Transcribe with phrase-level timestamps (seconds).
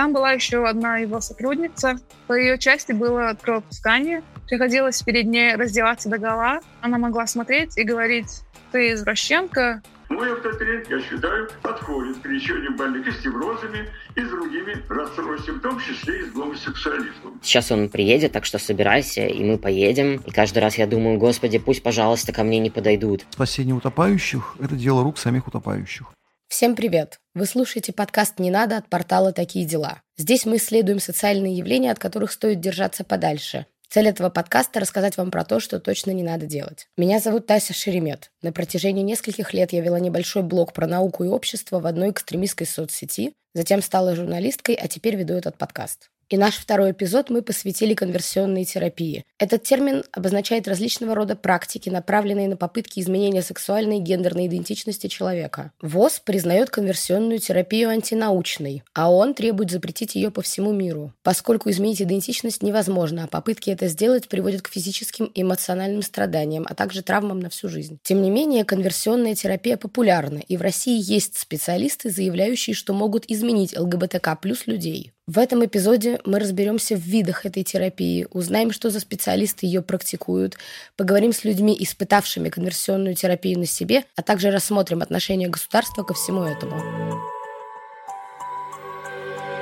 [0.00, 1.98] Там была еще одна его сотрудница.
[2.26, 4.22] По ее части было кровопускание.
[4.46, 6.60] Приходилось перед ней раздеваться до гола.
[6.80, 8.40] Она могла смотреть и говорить,
[8.72, 14.28] ты извращенка, мой автотред, я считаю, подходит к лечению больных и с неврозами, и с
[14.28, 17.38] другими расстройствами, в том числе и с гомосексуализмом.
[17.42, 20.16] Сейчас он приедет, так что собирайся, и мы поедем.
[20.26, 23.26] И каждый раз я думаю, господи, пусть, пожалуйста, ко мне не подойдут.
[23.30, 26.06] Спасение утопающих– это дело рук самих утопающих.
[26.50, 27.20] Всем привет!
[27.32, 30.02] Вы слушаете подкаст «Не надо» от портала «Такие дела».
[30.18, 33.66] Здесь мы исследуем социальные явления, от которых стоит держаться подальше.
[33.88, 36.88] Цель этого подкаста– рассказать вам про то, что точно не надо делать.
[36.96, 38.32] Меня зовут Тася Шеремет.
[38.42, 42.66] На протяжении нескольких лет я вела небольшой блог про науку и общество в одной экстремистской
[42.66, 46.10] соцсети, затем стала журналисткой, а теперь веду этот подкаст.
[46.30, 49.24] И наш второй эпизод мы посвятили конверсионной терапии.
[49.36, 55.72] Этот термин обозначает различного рода практики, направленные на попытки изменения сексуальной и гендерной идентичности человека.
[55.82, 62.00] ВОЗ признает конверсионную терапию антинаучной, а он требует запретить ее по всему миру, поскольку изменить
[62.00, 67.40] идентичность невозможно, а попытки это сделать приводят к физическим и эмоциональным страданиям, а также травмам
[67.40, 67.98] на всю жизнь.
[68.04, 73.76] Тем не менее, конверсионная терапия популярна, и в России есть специалисты, заявляющие, что могут изменить
[73.76, 75.12] ЛГБТК плюс людей.
[75.32, 80.56] В этом эпизоде мы разберемся в видах этой терапии, узнаем, что за специалисты ее практикуют,
[80.96, 86.42] поговорим с людьми, испытавшими конверсионную терапию на себе, а также рассмотрим отношение государства ко всему
[86.42, 86.74] этому.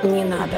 [0.01, 0.57] Не надо.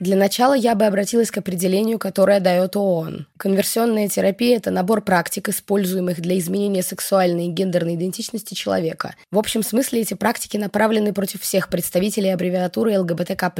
[0.00, 3.26] Для начала я бы обратилась к определению, которое дает ООН.
[3.36, 9.14] Конверсионная терапия– это набор практик, используемых для изменения сексуальной и гендерной идентичности человека.
[9.30, 13.52] В общем смысле эти практики направлены против всех представителей аббревиатуры ЛГБТК+.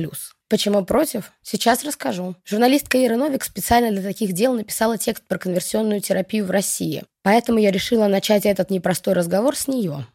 [0.48, 1.30] Почему против?
[1.42, 2.34] Сейчас расскажу.
[2.46, 7.04] Журналистка Ира Новик специально для таких дел написала текст про конверсионную терапию в России.
[7.22, 10.06] Поэтому я решила начать этот непростой разговор с нее.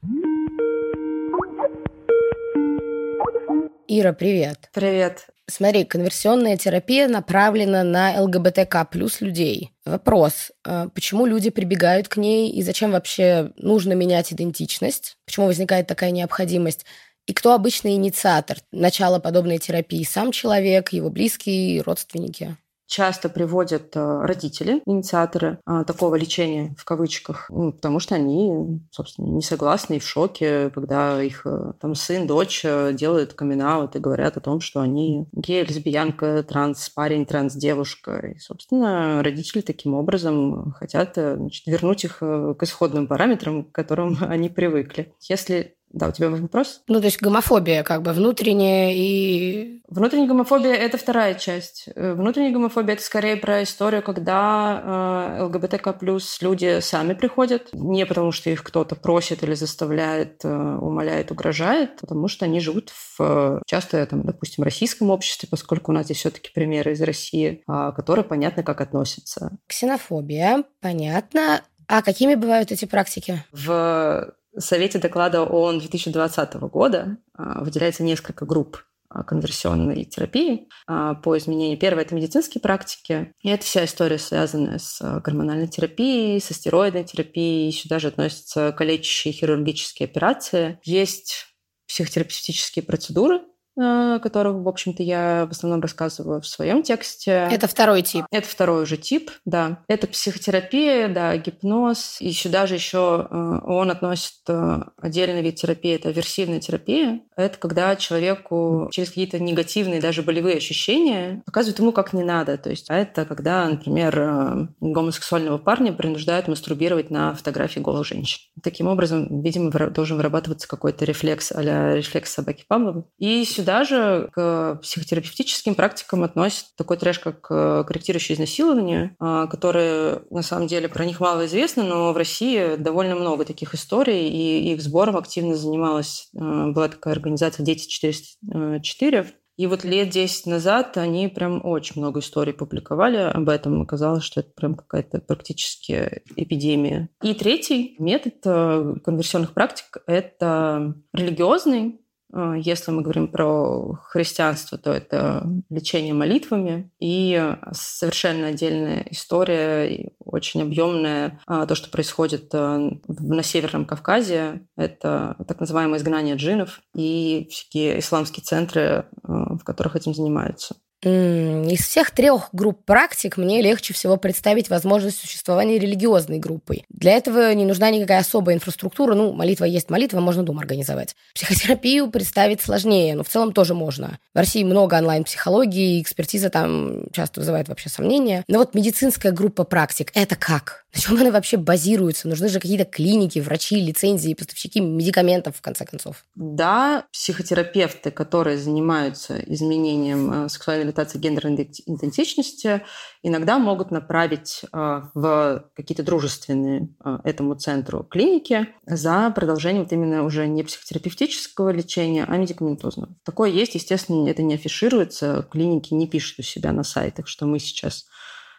[3.87, 4.71] Ира, привет.
[4.73, 5.27] Привет.
[5.47, 9.71] Смотри, конверсионная терапия направлена на ЛГБТК плюс людей.
[9.85, 15.17] Вопрос, а почему люди прибегают к ней и зачем вообще нужно менять идентичность?
[15.25, 16.85] Почему возникает такая необходимость?
[17.27, 20.03] И кто обычный инициатор начала подобной терапии?
[20.03, 22.57] Сам человек, его близкие, родственники?
[22.87, 29.27] Часто приводят э, родители, инициаторы э, такого лечения, в кавычках, ну, потому что они, собственно,
[29.27, 34.35] не согласны и в шоке, когда их э, там сын, дочь делают камин и говорят
[34.35, 38.17] о том, что они гей, лесбиянка, транс, парень, транс, девушка.
[38.17, 44.49] И, собственно, родители таким образом хотят значит, вернуть их к исходным параметрам, к которым они
[44.49, 45.13] привыкли.
[45.21, 46.81] Если да, у тебя вопрос?
[46.89, 49.79] Ну, то есть гомофобия как бы внутренняя и...
[49.87, 51.87] Внутренняя гомофобия– это вторая часть.
[51.95, 58.05] Э, внутренняя гомофобия– это скорее про историю, когда э, ЛГБТК плюс люди сами приходят, не
[58.05, 62.91] потому что их кто-то просит или заставляет, э, умоляет, угрожает, а потому что они живут
[63.17, 67.63] в часто, там, допустим, российском обществе, поскольку у нас здесь все таки примеры из России,
[67.65, 69.57] э, которые понятно, как относятся.
[69.67, 71.61] Ксенофобия, понятно.
[71.87, 73.43] А какими бывают эти практики?
[73.53, 81.37] В Совете доклада ООН 2020 года а, выделяется несколько групп а, конверсионной терапии а, по
[81.37, 81.77] изменению.
[81.77, 83.31] Первое– это медицинские практики.
[83.41, 87.71] И это вся история, связанная с гормональной терапией, со стероидной терапией.
[87.71, 90.79] Сюда же относятся калечащие хирургические операции.
[90.83, 91.47] Есть
[91.87, 93.41] психотерапевтические процедуры,
[93.77, 97.47] о которых, в общем-то, я в основном рассказываю в своем тексте.
[97.51, 98.25] Это второй тип.
[98.31, 99.79] Это второй уже тип, да.
[99.87, 102.17] Это психотерапия, да, гипноз.
[102.21, 107.21] И сюда же еще э, он относит э, отдельный вид терапии, это аверсивная терапия.
[107.35, 112.57] Это когда человеку через какие-то негативные, даже болевые ощущения показывают ему, как не надо.
[112.57, 118.39] То есть а это когда, например, э, гомосексуального парня принуждают мастурбировать на фотографии голых женщин.
[118.63, 121.61] Таким образом, видимо, должен вырабатываться какой-то рефлекс а
[121.95, 123.03] рефлекс собаки Павловой.
[123.17, 129.47] И сюда сюда же к психотерапевтическим практикам относят такой трэш, как э, корректирующее изнасилование, а,
[129.47, 134.29] которые, на самом деле, про них мало известно, но в России довольно много таких историй,
[134.29, 139.25] и их сбором активно занималась, э, была такая организация «Дети 404»,
[139.57, 143.81] и вот лет 10 назад они прям очень много историй публиковали об этом.
[143.81, 147.09] Оказалось, что это прям какая-то практически эпидемия.
[147.23, 152.01] И третий метод э, конверсионных практик– это религиозный.
[152.33, 156.91] А, если мы говорим про христианство, то это лечение молитвами.
[156.99, 162.77] И совершенно отдельная история, очень объемная, а, то, что происходит а,
[163.07, 170.13] на Северном Кавказе, это так называемое изгнание джинов и всякие исламские центры, в которых этим
[170.13, 170.75] занимаются.
[171.05, 176.85] Из всех трех групп практик мне легче всего представить возможность существования религиозной группой.
[176.89, 179.13] Для этого не нужна никакая особая инфраструктура.
[179.13, 181.15] Ну, молитва есть молитва, можно дома организовать.
[181.35, 184.17] Психотерапию представить сложнее, но в целом тоже можно.
[184.33, 188.43] В России много онлайн-психологии, экспертиза там часто вызывает вообще сомнения.
[188.47, 190.84] Но вот медицинская группа практик– это как?
[190.95, 192.29] На чем она вообще базируется?
[192.29, 196.23] Нужны же какие-то клиники, врачи, лицензии, поставщики медикаментов, в конце концов.
[196.35, 202.81] Да, психотерапевты, которые занимаются изменением э, сексуальной ориентации гендерной идентичности,
[203.23, 210.23] иногда могут направить э, в какие-то дружественные э, этому центру клиники за продолжение вот именно
[210.23, 213.13] уже не психотерапевтического лечения, а медикаментозного.
[213.25, 217.59] Такое есть, естественно, это не афишируется, клиники не пишут у себя на сайтах, что мы
[217.59, 218.05] сейчас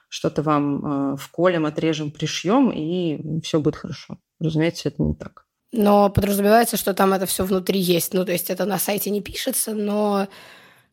[0.08, 4.18] что-то вам э, вколем, отрежем, пришьем, и все будет хорошо.
[4.40, 5.46] Разумеется, это не так.
[5.72, 8.14] Но подразумевается, что там это все внутри есть.
[8.14, 10.28] Ну, то есть это на сайте не пишется, но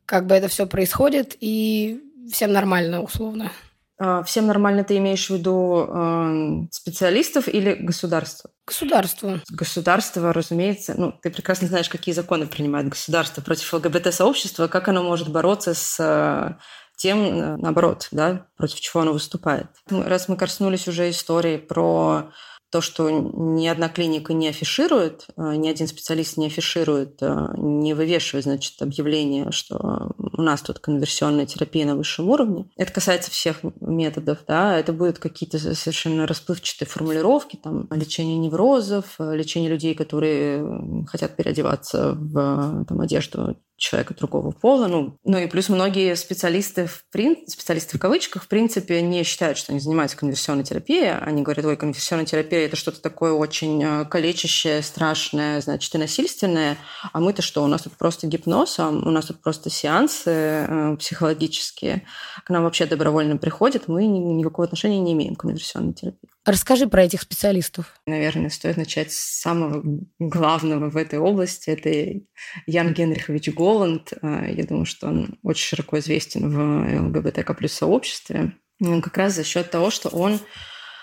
[0.06, 2.01] как бы это все происходит, и
[2.31, 3.51] всем нормально, условно.
[4.00, 8.50] А, всем нормально ты имеешь в виду э, специалистов или государство?
[8.65, 9.39] Государство.
[9.50, 15.31] Государство, разумеется, ну, ты прекрасно знаешь, какие законы принимает государство против ЛГБТ-сообщества, как оно может
[15.31, 16.56] бороться с э,
[17.03, 19.67] тем, э, наоборот, да, против чего оно выступает.
[19.89, 22.31] Раз мы коснулись уже истории про
[22.71, 27.94] то, что ни одна клиника не афиширует, э, ни один специалист не афиширует, э, не
[27.94, 32.69] вывешивает, значит, объявление, что у нас тут конверсионная терапия на высшем уровне.
[32.77, 39.69] Это касается всех методов, да, это будут какие-то совершенно расплывчатые формулировки, там, лечение неврозов, лечение
[39.69, 44.87] людей, которые хотят переодеваться в там, одежду человека другого пола.
[44.87, 47.37] Ну, ну и плюс многие специалисты, в прин...
[47.47, 51.17] специалисты в кавычках, в принципе, не считают, что они занимаются конверсионной терапией.
[51.17, 56.77] Они говорят, ой, конверсионная терапия– это что-то такое очень э, калечащее, страшное, значит, и насильственное.
[57.11, 57.63] А мы-то что?
[57.63, 62.05] У нас тут просто гипноз, а у нас тут просто сеансы э, психологические.
[62.45, 66.32] К нам вообще добровольно приходят, мы никакого отношения не имеем к конверсионной терапии.
[66.45, 67.95] Расскажи про этих специалистов.
[68.05, 69.81] Наверное, стоит начать с самого
[70.19, 71.69] главного в этой области.
[71.69, 72.21] Это
[72.67, 74.13] Ян Генрихович Голланд.
[74.21, 78.53] А, я думаю, что он очень широко известен в ЛГБТК плюс сообществе.
[78.79, 80.39] Как раз за счет того, что он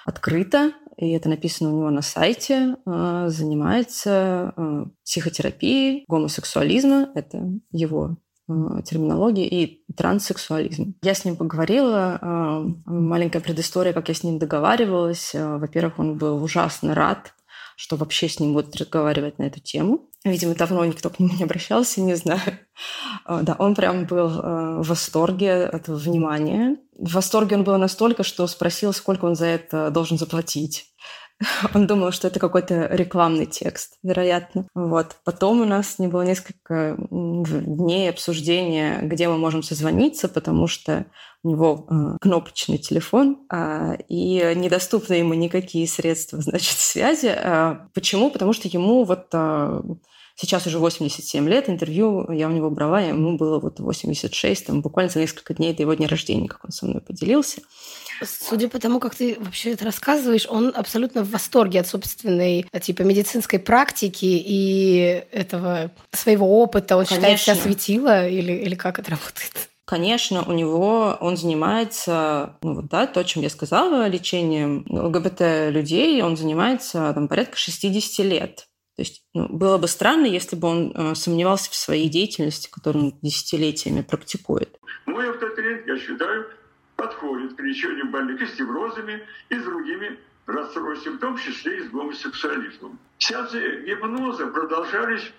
[0.04, 7.12] открыто, и это написано у него на сайте, а, занимается а, психотерапией гомосексуализма.
[7.14, 8.29] Это его Э,
[8.84, 10.94] терминологии и транссексуализм.
[11.02, 15.34] Я с ним поговорила, э, маленькая предыстория, как я с ним договаривалась.
[15.34, 17.34] Э, во-первых, он был ужасно рад,
[17.76, 20.10] что вообще с ним будут разговаривать на эту тему.
[20.24, 22.58] Видимо, давно никто к нему не обращался, не знаю.
[23.26, 26.76] Да, он прям был в восторге от внимания.
[26.98, 30.90] В восторге он был настолько, что спросил, сколько он за это должен заплатить.
[31.74, 34.66] Он думал, что это какой-то рекламный текст, вероятно.
[34.74, 35.16] Вот.
[35.24, 41.06] Потом у нас не было несколько дней обсуждения, где мы можем созвониться, потому что
[41.42, 47.32] у него э, кнопочный телефон, э, и недоступны ему никакие средства, значит, связи.
[47.34, 48.30] Э, почему?
[48.30, 49.82] Потому что ему вот э,
[50.34, 55.10] сейчас уже 87 лет, интервью я у него брала, ему было вот 86, там буквально
[55.10, 57.62] за несколько дней до его дня рождения, как он со мной поделился.
[58.22, 63.02] Судя по тому, как ты вообще это рассказываешь, он абсолютно в восторге от собственной типа
[63.02, 66.96] медицинской практики и этого своего опыта.
[66.96, 67.16] Он Конечно.
[67.16, 69.70] считает себя светило или, или как это работает?
[69.90, 76.22] Конечно, у него он занимается, ну вот, да, то, чем я сказала, лечением ЛГБТ людей,
[76.22, 78.68] он занимается там порядка 60 лет.
[78.94, 83.06] То есть ну, было бы странно, если бы он э, сомневался в своей деятельности, которую
[83.06, 84.78] он десятилетиями практикует.
[85.06, 86.46] Мой авторитет, я считаю,
[87.00, 91.80] подходит к лечению больных и с неврозами, и с другими расстройствами, в том числе и
[91.80, 92.98] с гомосексуализмом.
[93.16, 95.32] Сеансы гипноза продолжались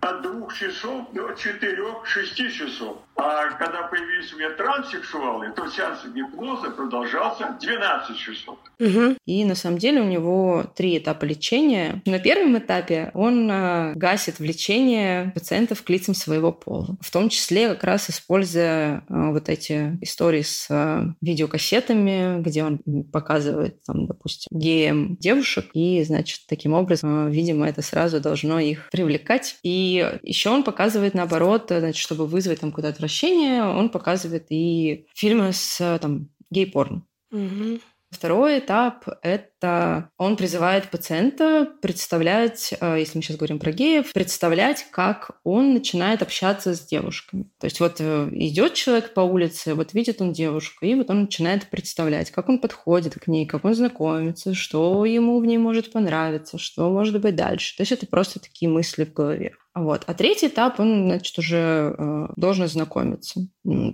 [0.00, 2.98] от двух часов до четырех-шести часов.
[3.16, 8.58] А когда появились у меня транссексуалы, то сеанс гипноза продолжался 12 часов.
[8.78, 9.16] Угу.
[9.24, 12.02] И на самом деле у него три этапа лечения.
[12.04, 16.98] На первом этапе он э, гасит влечение пациентов к лицам своего пола.
[17.00, 22.80] В том числе как раз используя э, вот эти истории с э, видеокассетами, где он
[23.10, 25.70] показывает, там, допустим, геям девушек.
[25.72, 29.56] И, значит, таким образом, видимо, это сразу должно их привлекать.
[29.62, 35.52] И еще он показывает, наоборот, значит, чтобы вызвать там куда-то отвращение, он показывает и фильмы
[35.52, 37.06] с там, гей-порн.
[37.30, 37.80] Угу.
[38.10, 44.12] Второй этап— это это он призывает пациента представлять, э, если мы сейчас говорим про геев,
[44.12, 47.50] представлять, как он начинает общаться с девушками.
[47.58, 51.22] То есть вот э, идет человек по улице, вот видит он девушку, и вот он
[51.22, 55.92] начинает представлять, как он подходит к ней, как он знакомится, что ему в ней может
[55.92, 57.76] понравиться, что может быть дальше.
[57.76, 59.52] То есть это просто такие мысли в голове.
[59.74, 60.04] Вот.
[60.06, 63.46] А третий этап, он, значит, уже э, должен ознакомиться.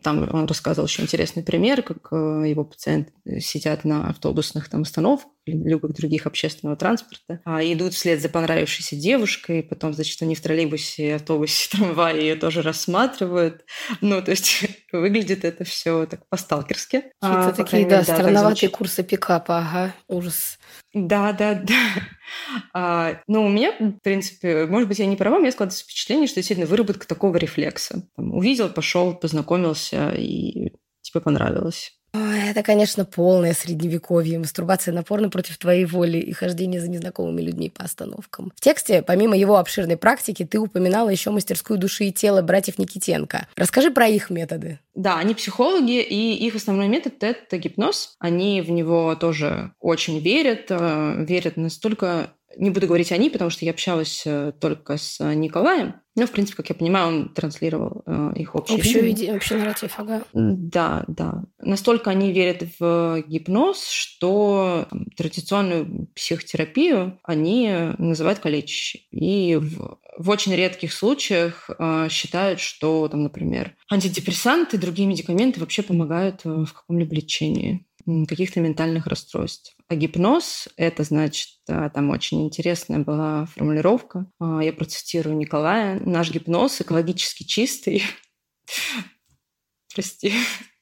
[0.02, 5.32] Там он рассказывал еще интересный пример, как э, его пациенты сидят на автобусных там остановках
[5.46, 11.16] любых других общественного транспорта, а идут вслед за понравившейся девушкой, потом, значит, они в троллейбусе,
[11.16, 13.64] автобусе, трамвае ее тоже рассматривают.
[14.00, 17.04] Ну, то есть выглядит это все так по-сталкерски.
[17.20, 20.58] Какие-то а, такие, да, да странноватые курсы пикапа, ага, ужас.
[20.94, 21.74] Да, да, да.
[22.72, 26.26] А, ну, у меня, в принципе, может быть, я не права, у меня складывается впечатление,
[26.26, 28.06] что действительно выработка такого рефлекса.
[28.14, 31.98] Там, увидел, пошел, познакомился, и тебе понравилось.
[32.14, 37.84] Это, конечно, полное средневековье, мастурбация напорно против твоей воли и хождение за незнакомыми людьми по
[37.84, 38.52] остановкам.
[38.54, 43.46] В тексте, помимо его обширной практики, ты упоминала еще мастерскую души и тела братьев Никитенко.
[43.56, 44.80] Расскажи про их методы.
[44.94, 48.14] Да, они психологи, и их основной метод— это гипноз.
[48.18, 53.64] Они в него тоже очень верят, э, верят настолько не буду говорить они, потому что
[53.64, 55.94] я общалась э, только с Николаем.
[56.14, 59.94] Но, в принципе, как я понимаю, он транслировал э, их общий Общую идею, общий нарратив,
[59.96, 60.22] ага.
[60.34, 61.44] Да, да.
[61.58, 69.08] Настолько они верят в гипноз, что там, традиционную психотерапию они называют калечащей.
[69.10, 75.60] И в, в очень редких случаях э, считают, что, там, например, антидепрессанты и другие медикаменты
[75.60, 77.86] вообще помогают э, в каком-либо лечении
[78.28, 79.76] каких-то ментальных расстройств.
[79.92, 84.26] А гипноз— это, значит, там очень интересная была формулировка.
[84.40, 86.00] А, я процитирую Николая.
[86.00, 88.02] «Наш гипноз экологически чистый,
[89.94, 90.32] прости,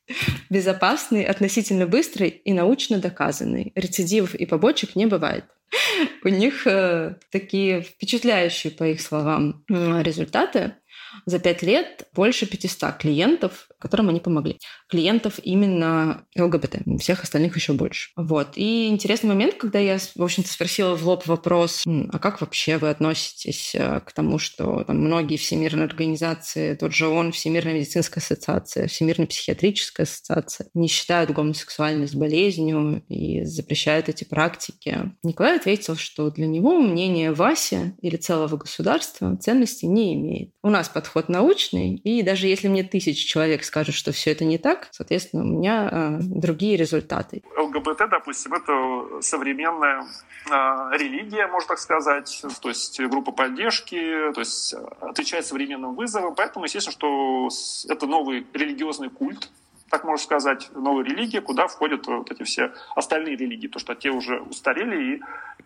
[0.48, 3.72] безопасный, относительно быстрый и научно доказанный.
[3.74, 5.46] Рецидивов и побочек не бывает.
[6.24, 10.76] У них э, такие впечатляющие, по их словам, результаты
[11.26, 14.58] за пять лет больше 500 клиентов, которым они помогли.
[14.88, 18.10] Клиентов именно ЛГБТ, всех остальных еще больше.
[18.16, 18.52] Вот.
[18.56, 22.90] И интересный момент, когда я, в общем-то, спросила в лоб вопрос, а как вообще вы
[22.90, 28.86] относитесь э, к тому, что там, многие всемирные организации, тот же ООН, Всемирная медицинская ассоциация,
[28.86, 35.12] Всемирная психиатрическая ассоциация, не считают гомосексуальность болезнью и запрещают эти практики.
[35.22, 40.52] Николай ответил, что для него мнение Васи или целого государства ценности не имеет.
[40.62, 44.58] У нас подход научный, и даже если мне тысячи человек скажут, что все это не
[44.58, 47.42] так, соответственно, у меня э, другие результаты.
[47.56, 50.52] ЛГБТ, допустим, это современная э,
[50.98, 56.92] религия, можно так сказать, то есть группа поддержки, то есть отвечает современным вызовам, поэтому, естественно,
[56.92, 57.48] что
[57.88, 59.48] это новый религиозный культ,
[59.88, 64.10] так можно сказать, новая религия, куда входят вот эти все остальные религии, то, что те
[64.10, 65.22] уже устарели и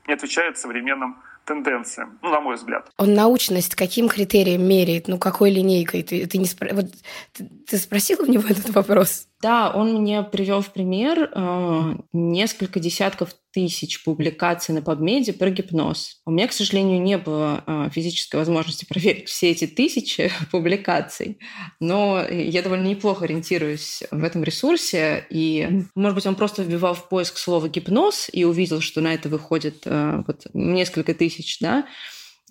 [0.07, 2.91] не отвечают современным тенденциям, ну, на мой взгляд.
[2.99, 5.09] Он научность каким критерием меряет?
[5.09, 6.03] Ну, какой линейкой?
[6.03, 6.75] Ты, ты, не спро...
[6.75, 6.87] вот,
[7.33, 9.27] ты, ты спросил у него этот вопрос?
[9.45, 16.23] Да, он мне привел в пример э, несколько десятков тысяч публикаций на PubMed про гипноз.
[16.25, 21.39] У меня, к сожалению, не было э, физической возможности проверить все эти тысячи публикаций,
[21.79, 27.09] но я довольно неплохо ориентируюсь в этом ресурсе, и, может быть, он просто вбивал в
[27.11, 31.87] поиск слово «гипноз» и увидел, что на это выходит э, вот, несколько тысяч, да,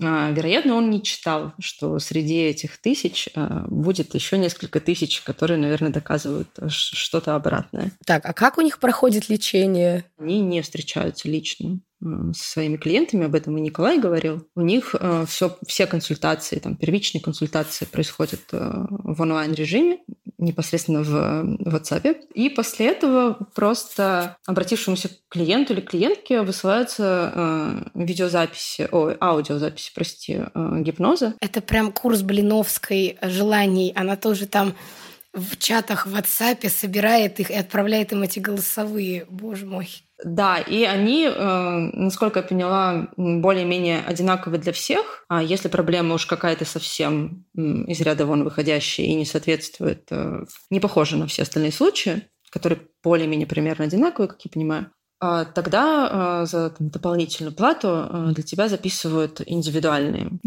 [0.02, 5.60] а, вероятно, он не читал, что среди этих тысяч а, будет еще несколько тысяч, которые,
[5.60, 7.92] наверное, доказывают что-то обратное.
[8.06, 10.06] Так, а как у них проходит лечение?
[10.18, 11.80] Они не встречаются лично
[12.34, 14.48] со своими клиентами, об этом и Николай говорил.
[14.56, 14.96] У них
[15.28, 20.00] все, все консультации, там, первичные консультации происходят в онлайн-режиме
[20.44, 22.18] непосредственно в WhatsApp.
[22.34, 30.80] И после этого просто обратившемуся клиенту или клиентке высылаются э, видеозаписи, ой, аудиозаписи, прости, э,
[30.82, 31.34] гипноза.
[31.40, 33.94] Это прям курс Блиновской желаний.
[33.96, 34.74] Она тоже там
[35.34, 39.26] в чатах в WhatsApp собирает их и отправляет им эти голосовые.
[39.30, 39.90] Боже мой.
[40.24, 45.26] Да, и они, э, насколько я поняла, более-менее одинаковы для всех.
[45.28, 50.80] А если проблема уж какая-то совсем из ряда вон выходящая и не соответствует, э, не
[50.80, 56.46] похожа на все остальные случаи, которые более-менее примерно одинаковые, как я понимаю, а тогда э,
[56.46, 60.40] за там, дополнительную плату для тебя записывают индивидуальные,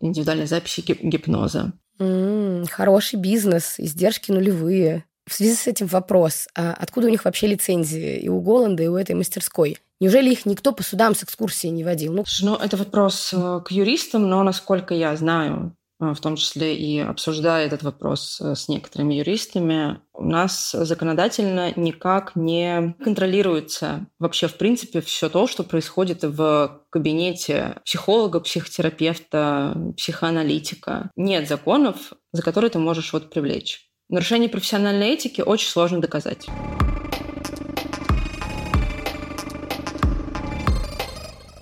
[0.00, 1.72] индивидуальные записи гипноза.
[1.98, 2.27] Mm,
[2.66, 5.04] хороший бизнес, издержки нулевые.
[5.26, 8.86] В связи с этим вопрос, а откуда у них вообще лицензии и у Голланда, и
[8.86, 9.76] у этой мастерской?
[10.00, 12.12] Неужели их никто по судам с экскурсией не водил?
[12.12, 17.00] Ну, ну это вопрос э, к юристам, но, насколько я знаю, в том числе и
[17.00, 25.00] обсуждая этот вопрос с некоторыми юристами, у нас законодательно никак не контролируется вообще в принципе
[25.00, 31.10] все то, что происходит в кабинете психолога, психотерапевта, психоаналитика.
[31.16, 33.88] Нет законов, за которые ты можешь вот привлечь.
[34.08, 36.48] Нарушение профессиональной этики очень сложно доказать.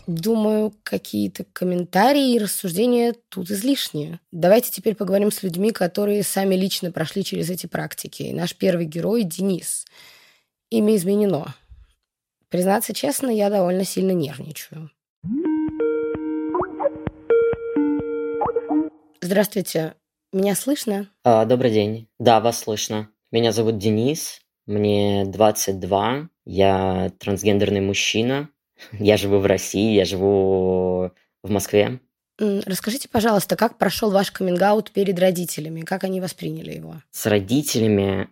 [0.07, 4.21] Думаю, какие-то комментарии и рассуждения тут излишние.
[4.31, 8.31] Давайте теперь поговорим с людьми, которые сами лично прошли через эти практики.
[8.33, 9.85] Наш первый герой— Денис.
[10.71, 11.55] Имя изменено.
[12.49, 14.91] Признаться честно, я довольно сильно нервничаю.
[19.21, 19.95] Здравствуйте.
[20.33, 21.09] Меня слышно?
[21.25, 22.09] А, добрый день.
[22.21, 23.11] Да, вас слышно.
[23.33, 24.41] Меня зовут Денис.
[24.67, 26.29] Мне 22.
[26.45, 28.49] Я трансгендерный мужчина.
[28.93, 32.01] Я живу в России, я живу в Москве.
[32.39, 35.83] Расскажите, пожалуйста, как прошел ваш каминг перед родителями?
[35.83, 36.97] Как они восприняли его?
[37.11, 38.29] С родителями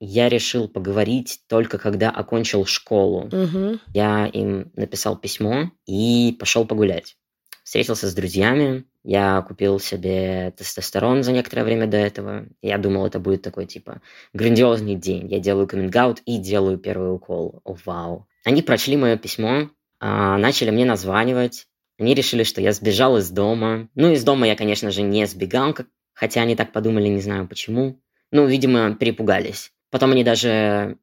[0.00, 3.26] я решил поговорить только когда окончил школу.
[3.26, 3.78] Угу.
[3.94, 7.16] Я им написал письмо и пошел погулять.
[7.62, 12.46] Встретился с друзьями, я купил себе тестостерон за некоторое время до этого.
[12.60, 15.30] Я думал, это будет такой, типа, грандиозный день.
[15.30, 17.60] Я делаю каминг и делаю первый укол.
[17.64, 18.26] О, вау.
[18.44, 19.70] Они прочли мое письмо,
[20.04, 21.66] начали мне названивать.
[21.98, 23.88] Они решили, что я сбежал из дома.
[23.94, 25.74] Ну, из дома я, конечно же, не сбегал,
[26.12, 28.00] хотя они так подумали, не знаю почему.
[28.30, 29.72] Ну, видимо, перепугались.
[29.90, 30.98] Потом они даже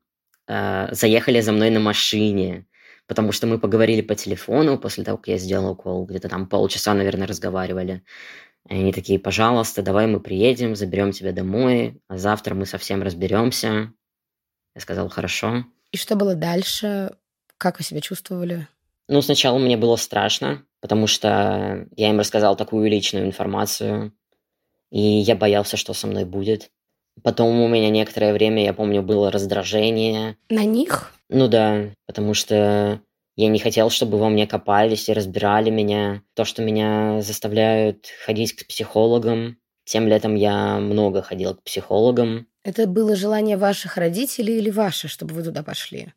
[0.48, 2.68] э, заехали за мной на машине,
[3.08, 6.06] потому что мы поговорили по телефону после того, как я сделал укол.
[6.06, 8.04] Где-то там полчаса, наверное, разговаривали.
[8.70, 13.94] И они такие, пожалуйста, давай мы приедем, заберем тебя домой, а завтра мы совсем разберемся.
[14.76, 15.66] Я сказал, хорошо.
[15.92, 17.16] И что было дальше?
[17.58, 18.68] Как вы себя чувствовали?
[19.12, 24.14] Ну, сначала мне было страшно, потому что я им рассказал такую личную информацию,
[24.90, 26.72] и я боялся, что со мной будет.
[27.22, 30.38] Потом у меня некоторое время, я помню, было раздражение.
[30.48, 31.14] На них?
[31.28, 33.02] Ну да, потому что
[33.36, 36.22] я не хотел, чтобы во мне копались и разбирали меня.
[36.34, 39.58] То, что меня заставляют ходить к психологам.
[39.84, 42.48] Тем летом я много ходил к психологам.
[42.64, 46.14] Это было желание ваших родителей или ваше, чтобы вы туда пошли?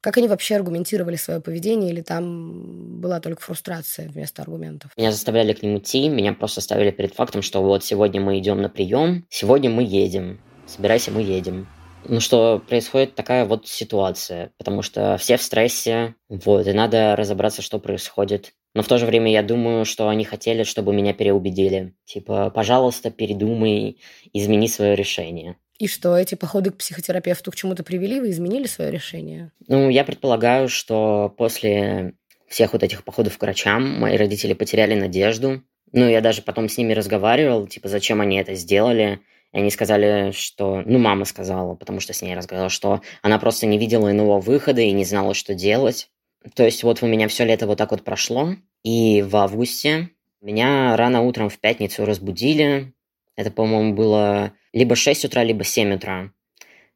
[0.00, 4.92] Как они вообще аргументировали свое поведение, или там была только фрустрация вместо аргументов?
[4.96, 8.62] Меня заставляли к ним идти, меня просто ставили перед фактом, что вот сегодня мы идем
[8.62, 11.68] на прием, сегодня мы едем, собирайся, мы едем.
[12.08, 17.60] Ну что, происходит такая вот ситуация, потому что все в стрессе, вот, и надо разобраться,
[17.60, 18.54] что происходит.
[18.74, 21.94] Но в то же время я думаю, что они хотели, чтобы меня переубедили.
[22.06, 24.00] Типа, пожалуйста, передумай,
[24.32, 25.56] измени свое решение.
[25.80, 28.20] И что, эти походы к психотерапевту к чему-то привели?
[28.20, 29.50] Вы изменили свое решение?
[29.66, 32.12] Ну, я предполагаю, что после
[32.48, 35.62] всех вот этих походов к врачам мои родители потеряли надежду.
[35.92, 39.20] Ну, я даже потом с ними разговаривал, типа, зачем они это сделали.
[39.54, 40.82] И они сказали, что...
[40.84, 44.82] Ну, мама сказала, потому что с ней разговаривала, что она просто не видела иного выхода
[44.82, 46.10] и не знала, что делать.
[46.54, 48.54] То есть вот у меня все лето вот так вот прошло.
[48.82, 50.10] И в августе
[50.42, 52.92] меня рано утром в пятницу разбудили.
[53.34, 56.32] Это, по-моему, было либо 6 утра, либо 7 утра.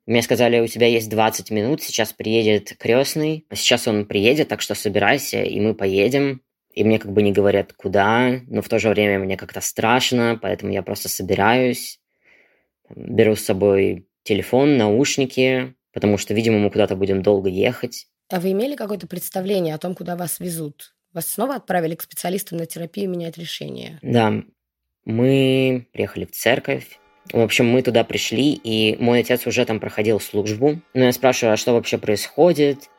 [0.07, 3.47] Мне сказали, у тебя есть 20 минут, сейчас приедет крестный.
[3.53, 6.43] Сейчас он приедет, так что собирайся, и мы поедем.
[6.73, 10.39] И мне как бы не говорят, куда, но в то же время мне как-то страшно,
[10.41, 12.01] поэтому я просто собираюсь,
[12.95, 18.09] беру с собой телефон, наушники, потому что, видимо, мы куда-то будем долго ехать.
[18.29, 20.95] А вы имели какое-то представление о том, куда вас везут?
[21.13, 24.01] Вас снова отправили к специалистам на терапию менять решение?
[24.03, 24.43] Да,
[25.05, 26.99] мы приехали в церковь,
[27.33, 30.81] в общем, мы туда пришли, и мой отец уже там проходил службу.
[30.93, 32.91] Но я спрашиваю, а что вообще происходит?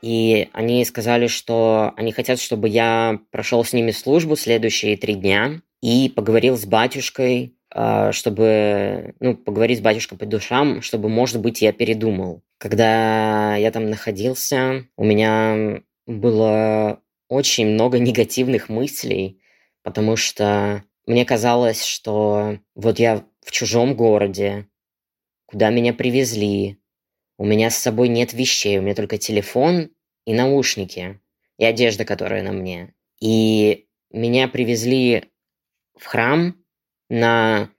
[0.00, 5.60] И они сказали, что они хотят, чтобы я прошел с ними службу следующие три дня
[5.80, 11.62] и поговорил с батюшкой, а, чтобы, ну, поговорить с батюшкой по душам, чтобы, может быть,
[11.62, 12.42] я передумал.
[12.58, 19.40] Когда я там находился, у меня было очень много негативных мыслей,
[19.82, 24.68] потому что мне казалось, что вот я в чужом городе,
[25.46, 26.78] куда меня привезли.
[27.38, 29.90] У меня с собой нет вещей, у меня только телефон
[30.24, 31.20] и наушники,
[31.58, 32.94] и одежда, которая на мне.
[33.20, 35.24] И меня привезли
[35.98, 36.56] в храм
[37.08, 37.70] на,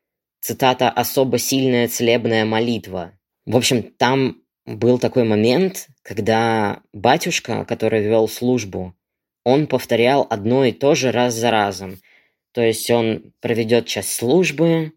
[0.43, 3.17] цитата, «особо сильная целебная молитва».
[3.45, 8.93] В общем, там был такой момент, когда батюшка, который вел службу,
[9.45, 11.99] он повторял одно и то же раз за разом.
[12.51, 14.93] То есть он проведет часть службы,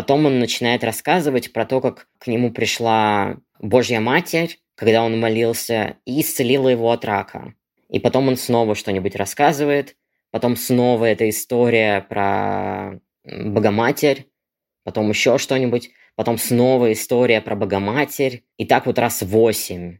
[0.00, 5.98] Потом он начинает рассказывать про то, как к нему пришла Божья Матерь, когда он молился,
[6.06, 7.52] и исцелила его от рака.
[7.90, 9.96] И потом он снова что-нибудь рассказывает,
[10.30, 14.28] потом снова эта история про Богоматерь,
[14.84, 19.98] потом еще что-нибудь, потом снова история про Богоматерь, и так вот раз восемь.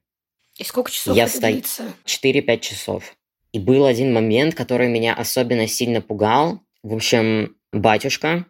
[0.57, 1.93] И сколько часов Я это длится?
[2.07, 3.17] 4-5 часов.
[3.53, 6.63] И был один момент, который меня особенно сильно пугал.
[6.83, 8.47] В общем, батюшка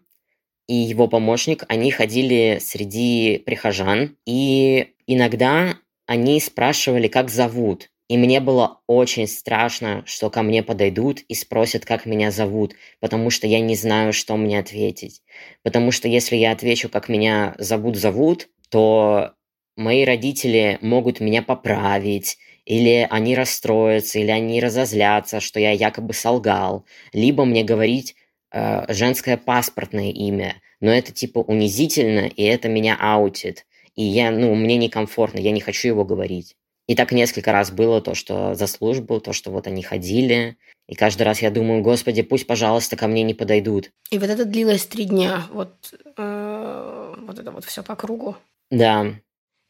[0.71, 5.75] и его помощник, они ходили среди прихожан, и иногда
[6.07, 7.91] они спрашивали, как зовут.
[8.09, 13.31] И мне было очень страшно, что ко мне подойдут и спросят, как меня зовут, потому
[13.31, 15.23] что я не знаю, что мне ответить.
[15.65, 19.33] Потому что если я отвечу, как меня зовут-зовут, то
[19.77, 26.85] мои родители могут меня поправить, или они расстроятся, или они разозлятся, что я якобы солгал,
[27.13, 28.15] либо мне говорить
[28.53, 34.55] э, женское паспортное имя, но это типа унизительно, и это меня аутит, и я, ну,
[34.55, 36.57] мне некомфортно, я не хочу его говорить.
[36.87, 40.57] И так несколько раз было то, что за службу, то, что вот они ходили,
[40.89, 43.93] и каждый раз я думаю, господи, пусть, пожалуйста, ко мне не подойдут.
[44.11, 45.47] И вот это длилось три дня.
[45.53, 48.37] Вот, э, вот это вот все по кругу.
[48.73, 49.07] Да,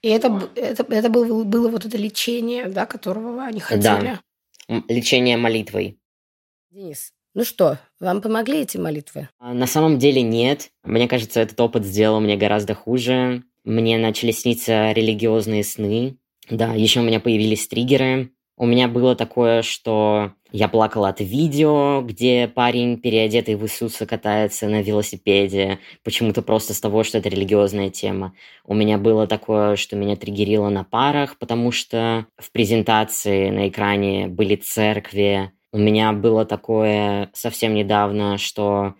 [0.00, 4.18] И это, это, это было, было вот это лечение, да, которого они хотели.
[4.68, 5.98] М, лечение молитвой.
[6.70, 9.28] Денис, ну что, вам помогли эти молитвы?
[9.38, 10.70] А, На самом деле нет.
[10.84, 13.42] Мне кажется, этот опыт сделал мне гораздо хуже.
[13.64, 16.16] Мне начали сниться религиозные сны.
[16.48, 18.30] Да, еще у меня появились триггеры.
[18.56, 24.66] У меня было такое, что я плакал от видео, где парень, переодетый в Иисуса, катается
[24.68, 25.78] на велосипеде.
[26.02, 28.34] Почему-то просто с того, что это религиозная тема.
[28.64, 34.26] У меня было такое, что меня триггерило на парах, потому что в презентации на экране
[34.26, 35.52] были церкви.
[35.72, 38.94] У меня было такое совсем недавно, что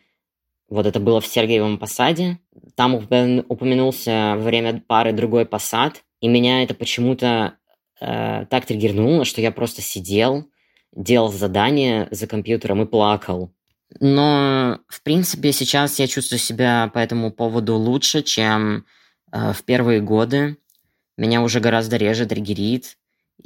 [0.68, 2.38] вот это было в Сергиевом посаде.
[2.76, 7.54] Там упомя- упомянулся во время пары другой посад, и меня это почему-то
[8.00, 10.48] э, так триггернуло, что я просто сидел,
[10.94, 13.52] делал задание за компьютером и плакал.
[13.98, 18.86] Но, в принципе, сейчас я чувствую себя по этому поводу лучше, чем
[19.32, 20.56] э, в первые годы.
[21.16, 22.96] Меня уже гораздо реже триггерит,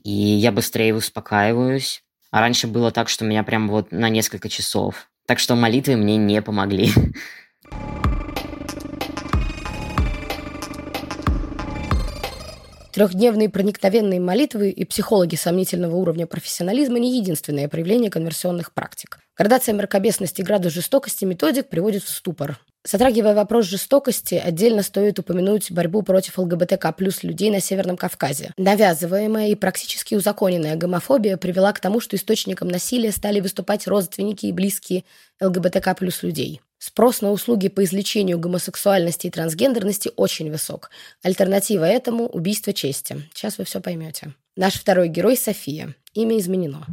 [0.02, 2.03] и я быстрее успокаиваюсь.
[2.34, 5.08] А раньше было так, что меня прям вот на несколько часов.
[5.24, 6.90] Так что молитвы мне не помогли.
[12.92, 19.20] Трехдневные проникновенные молитвы и психологи сомнительного уровня профессионализма не единственное проявление конверсионных практик.
[19.36, 22.58] Градация мракобесности и градус жестокости методик приводит в ступор.
[22.86, 28.52] Затрагивая вопрос жестокости, отдельно стоит упомянуть борьбу против ЛГБТК плюс людей на Северном Кавказе.
[28.58, 34.52] Навязываемая и практически узаконенная гомофобия привела к тому, что источником насилия стали выступать родственники и
[34.52, 35.04] близкие
[35.40, 36.60] ЛГБТК плюс людей.
[36.78, 40.90] Спрос на услуги по излечению гомосексуальности и трансгендерности очень высок.
[41.22, 43.22] Альтернатива этому– убийство чести.
[43.32, 44.34] Сейчас вы все поймете.
[44.56, 45.94] Наш второй герой– София.
[46.12, 46.86] Имя изменено.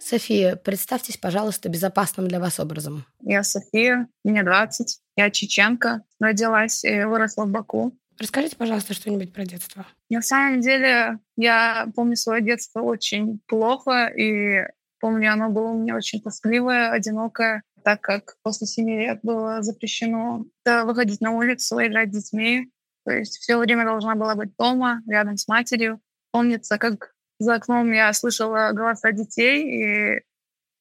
[0.00, 3.06] София, представьтесь, пожалуйста, безопасным для вас образом.
[3.20, 7.96] Я София, мне 20, я чеченка, родилась и выросла в Баку.
[8.18, 9.86] Расскажите, пожалуйста, что-нибудь про детство.
[10.08, 14.68] На самом деле, я помню свое детство очень плохо, и
[15.00, 20.46] помню, оно было у меня очень тоскливое, одинокое, так как после семи лет было запрещено
[20.64, 22.70] выходить на улицу, играть с детьми.
[23.04, 26.00] То есть все время должна была быть дома, рядом с матерью.
[26.30, 30.22] Помнится, как за окном я слышала голоса детей, и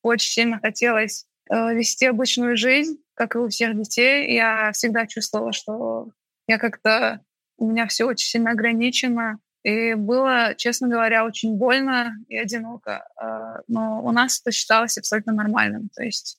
[0.02, 4.34] очень сильно хотелось э, вести обычную жизнь, как и у всех детей.
[4.34, 6.10] Я всегда чувствовала, что
[6.48, 7.22] я как-то
[7.58, 9.40] у меня все очень сильно ограничено.
[9.64, 13.08] И было, честно говоря, очень больно и одиноко.
[13.22, 15.90] Э, Но у нас это считалось абсолютно нормальным.
[15.96, 16.38] То есть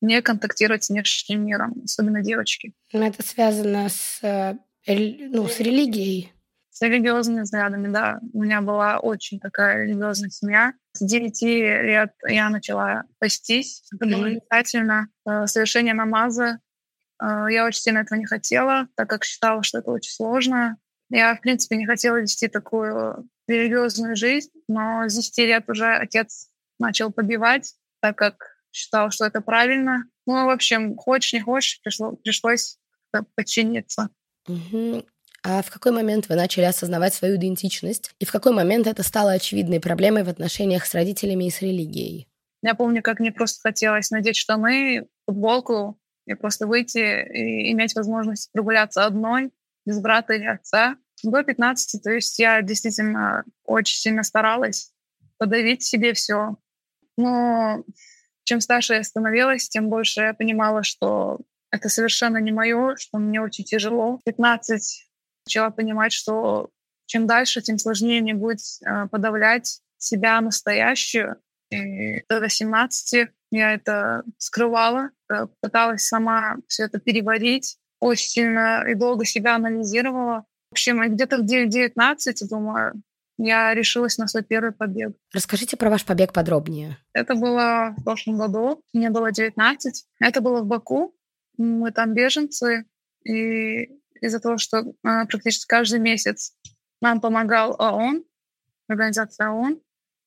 [0.00, 2.72] не контактировать с внешним миром, особенно девочки.
[2.92, 6.32] Это связано с, э, ну, с религией.
[6.70, 8.20] С религиозными взглядами, да.
[8.32, 10.72] У меня была очень такая религиозная семья.
[10.92, 13.82] С 9 лет я начала пастись.
[14.00, 14.24] Мгм.
[14.24, 15.08] обязательно.
[15.28, 16.60] Э, Совершение намаза.
[17.22, 20.76] Э, Я очень сильно этого не хотела, так как считала, что это очень сложно.
[21.10, 26.50] Я, в принципе, не хотела вести такую религиозную жизнь, но с 10 лет уже отец
[26.78, 28.36] начал побивать, так как
[28.72, 30.04] считал, что это правильно.
[30.26, 32.78] Ну, в общем, хочешь, не хочешь, пришло, пришлось
[33.34, 34.10] подчиниться.
[34.46, 35.04] Мгм.
[35.42, 38.12] А в какой момент вы начали осознавать свою идентичность?
[38.18, 42.28] И в какой момент это стало очевидной проблемой в отношениях с родителями и с религией?
[42.62, 48.52] Я помню, как мне просто хотелось надеть штаны, футболку и просто выйти и иметь возможность
[48.52, 49.50] прогуляться одной,
[49.86, 50.96] без брата или отца.
[51.22, 54.92] До 15, то есть я действительно очень сильно старалась
[55.38, 56.56] подавить себе все.
[57.16, 57.84] Но
[58.44, 63.40] чем старше я становилась, тем больше я понимала, что это совершенно не мое, что мне
[63.40, 64.18] очень тяжело.
[64.18, 65.09] В 15
[65.50, 66.70] начала понимать, что
[67.06, 71.36] чем дальше, тем сложнее мне будет э, подавлять себя настоящую,
[71.70, 78.94] И до 17 я это скрывала, э, пыталась сама все это переварить, очень сильно и
[78.94, 80.44] долго себя анализировала.
[80.70, 83.02] В общем, где-то в 19 думаю,
[83.38, 85.16] я решилась на свой первый побег.
[85.34, 86.96] Расскажите про ваш побег подробнее.
[87.12, 90.06] Это было в прошлом году, мне было 19.
[90.20, 91.12] Это было в Баку,
[91.56, 92.84] мы там беженцы,
[93.24, 96.54] и из-за того, что э, практически каждый месяц
[97.00, 98.24] нам помогал ООН,
[98.88, 99.80] организация ООН,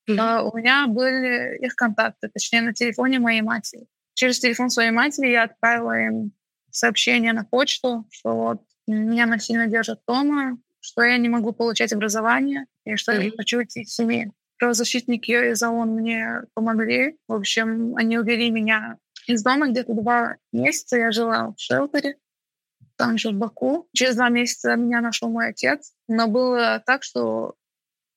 [0.09, 0.49] mm-hmm.
[0.51, 3.87] у меня были их контакты, точнее, на телефоне моей матери.
[4.15, 6.31] Через телефон своей матери я отправила им
[6.71, 12.65] сообщение на почту, что вот меня насильно держат дома, что я не могу получать образование
[12.85, 13.23] и что mm-hmm.
[13.23, 14.31] я хочу идти из семьи.
[14.59, 17.17] Правозащитники из ООН мне помогли.
[17.27, 20.97] В общем, они увели меня из дома где-то два месяца.
[20.97, 22.17] Я жила в шелтере,
[23.05, 23.87] там же в Баку.
[23.93, 25.93] Через два месяца меня нашел мой отец.
[26.07, 27.55] Но было так, что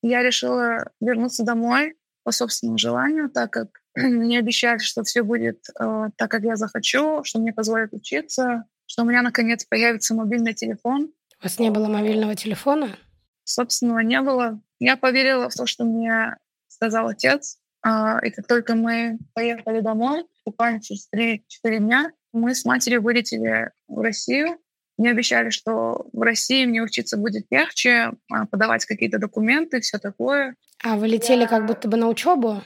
[0.01, 6.09] я решила вернуться домой по собственному желанию, так как мне обещали, что все будет э,
[6.15, 11.11] так, как я захочу, что мне позволят учиться, что у меня наконец появится мобильный телефон.
[11.39, 12.97] У вас не было мобильного телефона?
[13.43, 14.59] Собственного не было.
[14.79, 17.59] Я поверила в то, что мне сказал отец.
[17.85, 23.71] Э, и как только мы поехали домой, буквально через 3-4 дня, мы с матерью вылетели
[23.87, 24.59] в Россию.
[24.97, 30.55] Мне обещали, что в России мне учиться будет легче, а, подавать какие-то документы, все такое.
[30.83, 31.47] А вы летели Я...
[31.47, 32.63] как будто бы на учебу?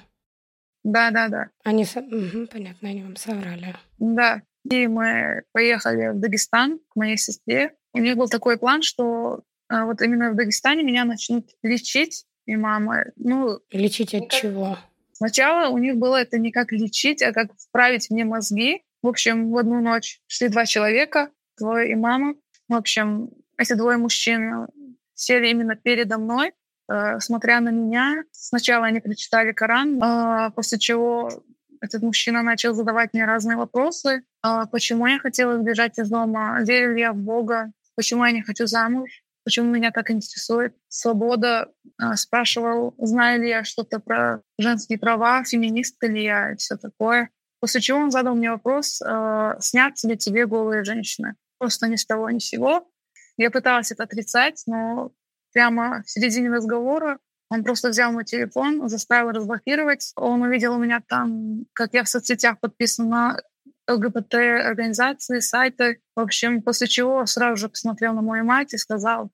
[0.84, 1.50] Да, да, да.
[1.64, 3.76] Они, угу, понятно, они вам соврали.
[4.00, 4.42] Да.
[4.70, 7.74] И мы поехали в Дагестан к моей сестре.
[7.94, 12.56] У них был такой план, что а, вот именно в Дагестане меня начнут лечить, и
[12.56, 13.60] мама, ну...
[13.72, 14.78] Лечить от чего?
[15.14, 18.84] Сначала у них было это не как лечить, а как вправить мне мозги.
[19.04, 22.36] В общем, в одну ночь шли два человека, двое мама.
[22.68, 24.68] В общем, эти двое мужчин
[25.14, 26.54] сели именно передо мной,
[26.90, 28.24] э, смотря на меня.
[28.32, 31.30] Сначала они прочитали Коран, э, после чего
[31.82, 34.24] этот мужчина начал задавать мне разные вопросы.
[34.46, 36.62] Э, почему я хотела сбежать из дома?
[36.64, 37.72] Верю ли я в Бога?
[37.96, 39.10] Почему я не хочу замуж?
[39.44, 41.72] Почему меня так интересует свобода?
[42.02, 47.30] Э, спрашивал, знаю ли я что-то про женские права, феминистка ли я и все такое.
[47.62, 51.36] После чего он задал мне вопрос, э, снятся ли тебе голые женщины.
[51.60, 52.90] Просто ни с того, ни с сего.
[53.38, 55.12] Я пыталась это отрицать, но
[55.54, 57.20] прямо в середине разговора
[57.52, 60.12] он просто взял мой телефон, заставил разблокировать.
[60.16, 63.42] Он увидел у меня там, как я в соцсетях подписана
[63.90, 66.02] ЛГБТ-организации, сайты.
[66.16, 69.32] В общем, после чего сразу же посмотрел на мою мать и сказал,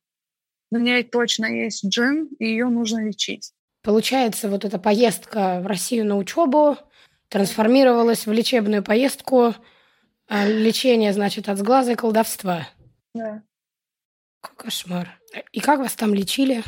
[0.71, 3.53] у нее точно есть джин, и ее нужно лечить.
[3.83, 6.77] Получается, вот эта поездка в Россию на учебу
[7.29, 9.53] трансформировалась в лечебную поездку.
[10.27, 12.67] А лечение, значит, от сглаза и колдовства.
[13.13, 13.43] Да.
[14.41, 15.19] Какой кошмар.
[15.51, 16.63] И как вас там лечили?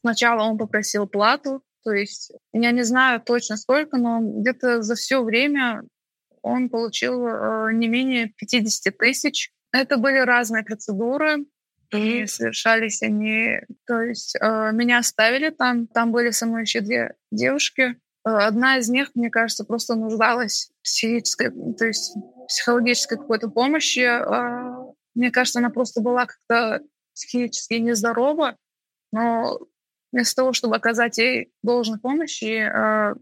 [0.00, 5.22] Сначала он попросил плату, то есть я не знаю точно сколько, но где-то за все
[5.22, 5.84] время
[6.42, 9.50] он получил э, не менее 50 тысяч.
[9.72, 11.46] Это были разные процедуры,
[11.92, 13.60] и совершались они...
[13.86, 18.88] То есть э, меня оставили там, там были со мной еще две девушки, одна из
[18.88, 22.16] них, мне кажется, просто нуждалась в психической, то есть
[22.48, 24.00] психологической какой-то помощи.
[24.00, 26.80] А, мне кажется, она просто была как-то
[27.14, 28.56] психически нездорова,
[29.12, 29.60] но
[30.12, 33.14] вместо того, чтобы оказать ей должной помощи, а,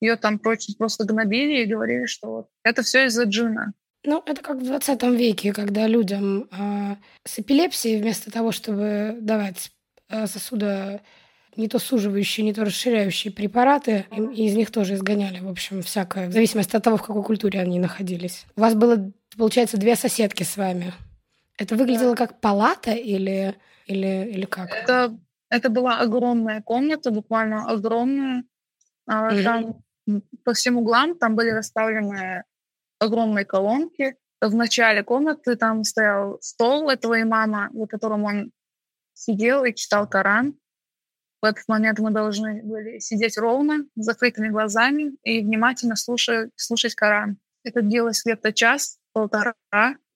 [0.00, 3.72] ее там просто гнобили и говорили, что вот это все из-за джина.
[4.04, 9.72] Ну, это как в 20 веке, когда людям э, с эпилепсией вместо того, чтобы давать
[10.08, 11.00] э, сосудо
[11.56, 14.06] не то суживающие, не то расширяющие препараты.
[14.10, 17.60] И из них тоже изгоняли, в общем, всякое, в зависимости от того, в какой культуре
[17.60, 18.46] они находились.
[18.56, 20.92] У вас было, получается, две соседки с вами.
[21.58, 23.54] Это выглядело как палата или,
[23.86, 24.70] или, или как?
[24.70, 25.16] Это,
[25.48, 28.44] это была огромная комната, буквально огромная.
[29.08, 29.42] Mm-hmm.
[29.42, 29.82] Там
[30.44, 32.44] по всем углам там были расставлены
[32.98, 34.16] огромные колонки.
[34.40, 38.52] В начале комнаты там стоял стол этого имама, за которым он
[39.14, 40.54] сидел и читал Коран.
[41.42, 46.94] В этот момент мы должны были сидеть ровно, с закрытыми глазами и внимательно слушать, слушать
[46.94, 47.38] Коран.
[47.64, 49.54] Это длилось где-то час, полтора.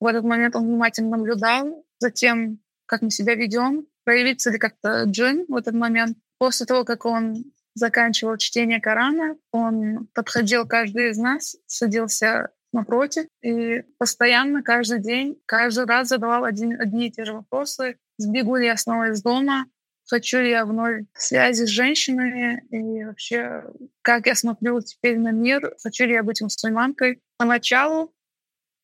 [0.00, 5.04] В этот момент он внимательно наблюдал за тем, как мы себя ведем, проявится ли как-то
[5.04, 6.16] джин в этот момент.
[6.38, 13.82] После того, как он заканчивал чтение Корана, он подходил каждый из нас, садился напротив и
[13.98, 17.96] постоянно, каждый день, каждый раз задавал один, одни и те же вопросы.
[18.18, 19.66] Сбегу ли я снова из дома?
[20.10, 23.64] Хочу я вновь связи с женщинами и вообще,
[24.02, 27.20] как я смотрю теперь на мир, хочу ли я быть мусульманкой.
[27.38, 28.12] Поначалу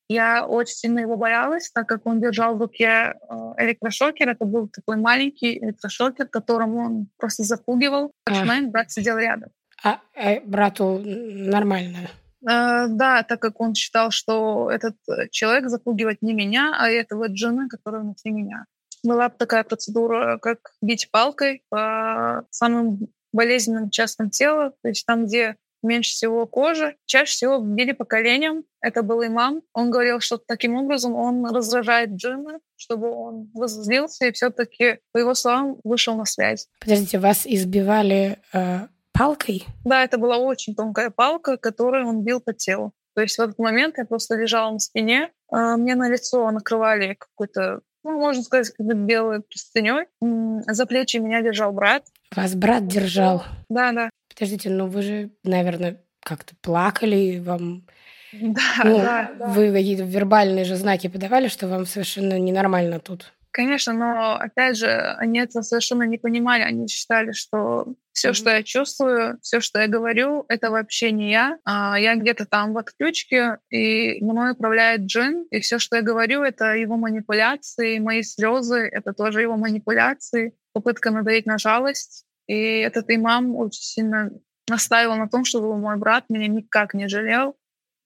[0.09, 3.13] я очень сильно его боялась, так как он держал в руке э,
[3.57, 4.29] электрошокер.
[4.29, 8.11] Это был такой маленький электрошокер, которым он просто запугивал.
[8.25, 9.49] Момент брат сидел рядом.
[9.83, 12.09] А, а брату нормально?
[12.43, 14.95] Uh, да, так как он считал, что этот
[15.31, 18.65] человек запугивает не меня, а этого джина, который внутри меня.
[19.07, 25.55] Была такая процедура, как бить палкой по самым болезненным частям тела, то есть там, где
[25.81, 26.97] меньше всего кожи.
[27.05, 28.65] Чаще всего били по коленям.
[28.81, 29.61] Это был имам.
[29.73, 35.33] Он говорил, что таким образом он раздражает джинна, чтобы он возлился и все-таки, по его
[35.35, 36.67] словам, вышел на связь.
[36.81, 39.65] Подождите, вас избивали э, палкой?
[39.85, 42.91] Да, это была очень тонкая палка, которой он бил по телу.
[43.15, 47.15] То есть в этот момент я просто лежала на спине, э, мне на лицо накрывали
[47.15, 47.79] какой-то
[48.13, 50.05] можно сказать, как белой простыней.
[50.67, 52.03] За плечи меня держал брат.
[52.35, 53.43] Вас брат держал?
[53.69, 54.09] Да, да.
[54.33, 57.83] Подождите, ну вы же, наверное, как-то плакали, вам...
[58.33, 59.47] Да, ну, да, да.
[59.47, 63.33] Вы какие-то вербальные же знаки подавали, что вам совершенно ненормально тут.
[63.57, 66.61] Конечно, но опять же, они это совершенно не понимали.
[66.61, 68.33] Они считали, что все, mm-hmm.
[68.33, 71.57] что я чувствую, все, что я говорю, это вообще не я.
[71.65, 76.43] А я где-то там в отключке, и мной управляет джин, и все, что я говорю,
[76.43, 82.25] это его манипуляции, мои слезы, это тоже его манипуляции, попытка надавить на жалость.
[82.45, 84.29] И этот имам очень сильно
[84.69, 87.55] настаивал на том, чтобы мой брат меня никак не жалел,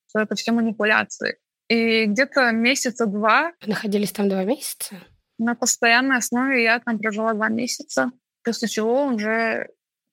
[0.07, 1.39] что это все манипуляции.
[1.67, 3.51] И где-то месяца два...
[3.65, 4.95] Находились там два месяца?
[5.41, 8.11] На постоянной основе я там прожила два месяца,
[8.43, 9.69] после чего уже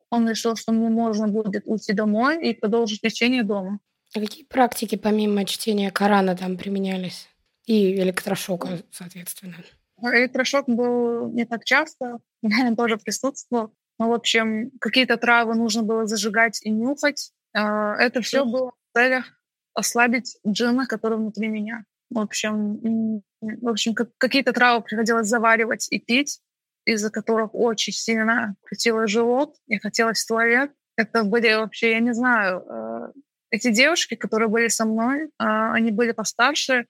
[0.08, 3.78] он решил, что мне можно будет уйти домой и продолжить лечение дома.
[4.16, 7.28] А какие практики помимо чтения Корана там применялись?
[7.66, 9.56] И электрошока, соответственно.
[10.00, 13.74] Электрошок был не так часто, я тоже присутствовал.
[13.98, 17.32] Ну, в общем, какие-то травы нужно было зажигать и нюхать.
[17.52, 19.26] А, это все было в целях
[19.74, 21.84] ослабить джина, который внутри меня.
[22.10, 26.40] В общем, в общем какие-то травы приходилось заваривать и пить,
[26.84, 30.72] из-за которых очень сильно крутило живот, я хотелось в туалет.
[30.96, 33.12] Это были вообще, я не знаю, э,
[33.50, 36.86] эти девушки, которые были со мной, а, они были постарше,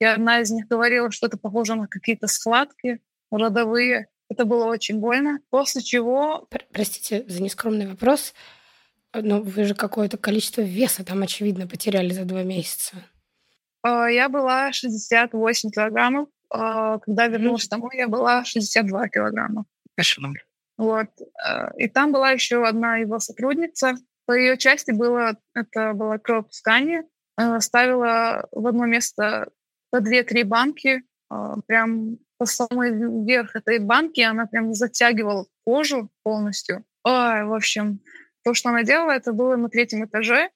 [0.00, 4.08] и одна из них говорила, что это похоже на какие-то схватки родовые.
[4.28, 5.40] Это было очень больно.
[5.50, 6.48] После чего...
[6.72, 8.34] Простите за нескромный вопрос,
[9.12, 12.96] но вы же какое-то количество веса там, очевидно, потеряли за два месяца.
[13.82, 16.28] А, я была 68 килограммов.
[16.50, 19.64] А, когда вернулась домой, я была 62 килограмма.
[19.96, 20.22] Хорошо.
[20.78, 21.08] Вот.
[21.44, 23.94] А, и там была еще одна его сотрудница.
[24.26, 27.04] По ее части было, это было кровопускание.
[27.58, 29.48] Ставила в одно место
[29.90, 31.02] по две-три банки,
[31.66, 32.92] прям по самой
[33.24, 36.84] верх этой банки она прям затягивала кожу полностью.
[37.04, 38.00] Ой, в общем,
[38.44, 40.50] то, что она делала, это было на третьем этаже,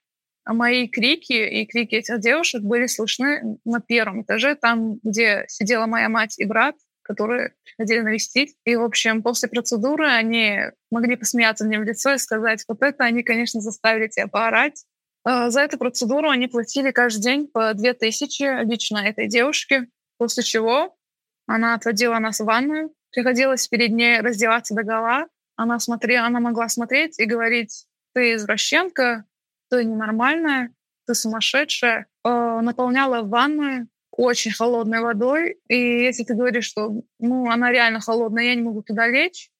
[0.54, 6.08] мои крики и крики этих девушек были слышны на первом этаже, там, где сидела моя
[6.08, 8.56] мать и брат, которые приходили навестить.
[8.64, 10.58] И, в общем, после процедуры они
[10.90, 14.84] могли посмеяться мне в лицо и сказать, вот это они, конечно, заставили тебя поорать.
[15.24, 20.96] А за эту процедуру они платили каждый день по 2000 лично этой девушке, после чего
[21.46, 22.92] она отводила нас в ванную.
[23.12, 25.26] Приходилось перед ней раздеваться до гола.
[25.56, 29.24] Она, смотрела, она могла смотреть и говорить, ты извращенка,
[29.70, 30.72] ты ненормальная,
[31.06, 32.06] ты сумасшедшая.
[32.24, 35.58] Э, наполняла ванную очень холодной водой.
[35.68, 39.50] И если ты говоришь, что ну, она реально холодная, я не могу туда лечь,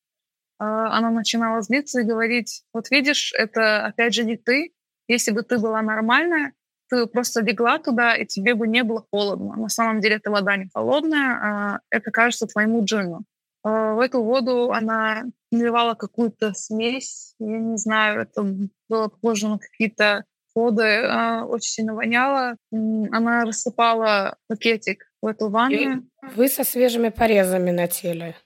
[0.59, 4.73] э, она начинала злиться и говорить, вот видишь, это опять же не ты.
[5.09, 6.53] Если бы ты была нормальная,
[6.89, 9.57] ты просто легла туда, и тебе бы не было холодно.
[9.57, 13.25] На самом деле эта вода не холодная, а это кажется твоему джину.
[13.67, 18.45] А в эту воду она наливала какую-то смесь, я не знаю, это
[18.89, 20.25] было похоже на какие-то
[20.55, 22.57] воды, а, очень сильно воняло.
[22.71, 26.05] Она рассыпала пакетик в эту ванну.
[26.37, 28.37] Вы со свежими порезами на теле.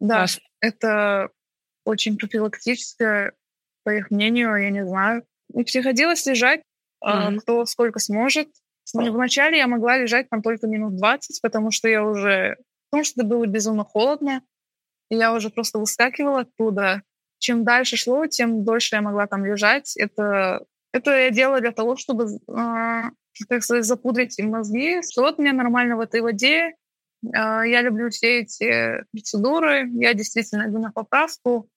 [0.00, 0.40] Да, Ваш...
[0.60, 1.28] это
[1.84, 3.34] очень профилактическое,
[3.84, 5.26] по их мнению, я не знаю.
[5.52, 6.62] И приходилось лежать
[7.04, 7.40] mm-hmm.
[7.40, 8.48] кто сколько сможет.
[8.94, 12.56] Вначале я могла лежать там только минут 20, потому что я уже...
[12.90, 14.42] Потому что было безумно холодно,
[15.10, 17.02] и я уже просто выскакивала оттуда.
[17.38, 19.96] Чем дальше шло, тем дольше я могла там лежать.
[19.96, 23.02] Это, это я делала для того, чтобы, э,
[23.48, 25.00] так сказать, запудрить мозги.
[25.02, 26.74] Что вот мне нормально в этой воде, э,
[27.22, 31.68] я люблю все эти процедуры, я действительно иду на поправку,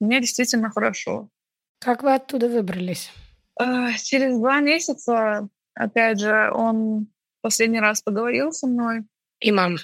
[0.00, 1.28] мне действительно хорошо.
[1.78, 3.12] Как вы оттуда выбрались?
[3.56, 7.06] А, через два месяца, опять же, он
[7.40, 9.04] последний раз поговорил со мной.
[9.40, 9.76] Имам.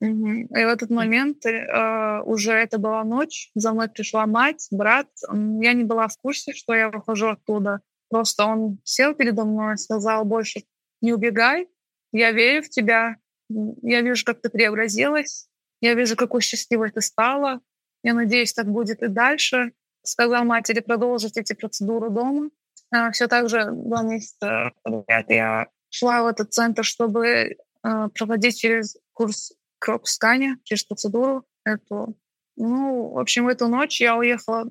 [0.00, 5.08] И в этот момент э, уже это была ночь, за мной пришла мать, брат.
[5.32, 7.80] Я не была в курсе, что я выхожу оттуда.
[8.10, 10.64] Просто он сел передо мной и сказал больше,
[11.00, 11.68] не убегай,
[12.12, 13.16] я верю в тебя,
[13.48, 15.48] я вижу, как ты преобразилась,
[15.80, 17.60] я вижу, какой счастливой ты стала,
[18.02, 19.72] я надеюсь, так будет и дальше.
[20.02, 22.50] сказал матери продолжить эти процедуры дома.
[22.92, 28.58] А, Все так же два месяца подряд я шла в этот центр, чтобы а, проводить
[28.58, 32.16] через курс кроп-скания, через процедуру эту.
[32.56, 34.70] Ну, в общем, эту ночь я уехала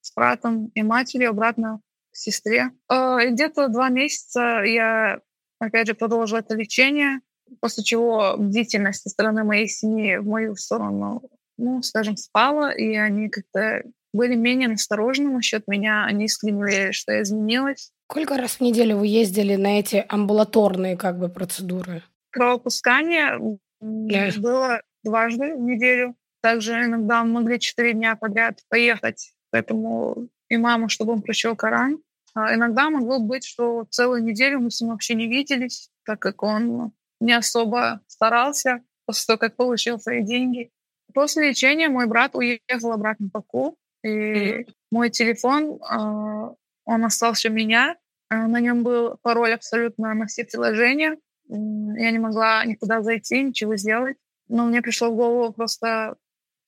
[0.00, 1.80] с братом и матерью обратно
[2.10, 2.70] к сестре.
[2.88, 5.20] А, и где-то два месяца я,
[5.58, 7.20] опять же, продолжила это лечение,
[7.60, 11.22] после чего бдительность со стороны моей семьи в мою сторону,
[11.58, 13.82] ну, скажем, спала, и они как-то
[14.12, 16.04] были менее насторожены насчет меня.
[16.04, 17.92] Они искренне что я изменилась.
[18.10, 22.02] Сколько раз в неделю вы ездили на эти амбулаторные как бы процедуры?
[22.30, 23.38] Кровопускание
[23.82, 24.38] yeah.
[24.38, 26.16] было дважды в неделю.
[26.42, 31.98] Также иногда мы могли четыре дня подряд поехать к этому имаму, чтобы он прочел Коран.
[32.34, 36.42] А иногда могло быть, что целую неделю мы с ним вообще не виделись, так как
[36.42, 40.70] он не особо старался после того, как получил свои деньги.
[41.12, 44.72] После лечения мой брат уехал обратно в Баку, и mm-hmm.
[44.90, 46.54] мой телефон, а,
[46.84, 47.96] он остался у меня.
[48.28, 51.18] А, на нем был пароль абсолютно на все приложения.
[51.50, 54.16] Я не могла никуда зайти, ничего сделать.
[54.48, 56.16] Но мне пришло в голову просто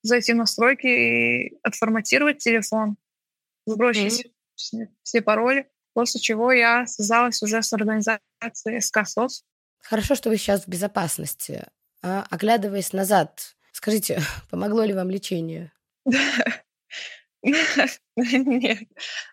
[0.03, 2.97] зайти в настройки и отформатировать телефон,
[3.67, 4.27] сбросить
[4.75, 4.89] mm-hmm.
[5.03, 9.45] все пароли, после чего я связалась уже с организацией СКСОС.
[9.81, 11.65] Хорошо, что вы сейчас в безопасности.
[12.03, 14.21] А, оглядываясь назад, скажите,
[14.51, 15.73] помогло ли вам лечение?
[18.17, 18.79] Нет.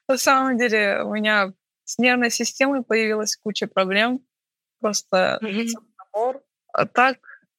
[0.07, 4.21] На самом деле у меня с нервной системой появилась куча проблем.
[4.79, 6.43] Просто набор.
[6.73, 7.17] А так,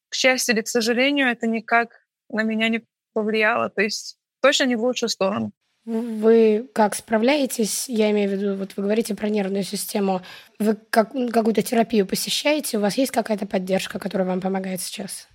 [0.08, 3.70] к счастью или к сожалению, это никак на меня не повлияло.
[3.70, 5.52] То есть точно не в лучшую сторону.
[5.84, 7.88] Вы как справляетесь?
[7.88, 10.20] Я имею в виду, вот вы говорите про нервную систему.
[10.58, 12.78] Вы как, какую-то терапию посещаете?
[12.78, 15.26] У вас есть какая-то поддержка, которая вам помогает сейчас?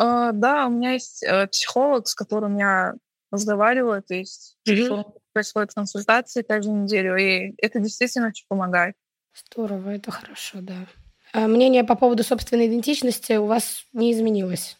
[0.00, 2.94] Uh, да, у меня есть uh, психолог, с которым я
[3.30, 5.04] разговариваю, то есть mm-hmm.
[5.32, 8.96] происходят консультации каждую неделю, и это действительно очень помогает.
[9.34, 10.86] Здорово, это хорошо, да.
[11.32, 14.76] А мнение по поводу собственной идентичности у вас не изменилось?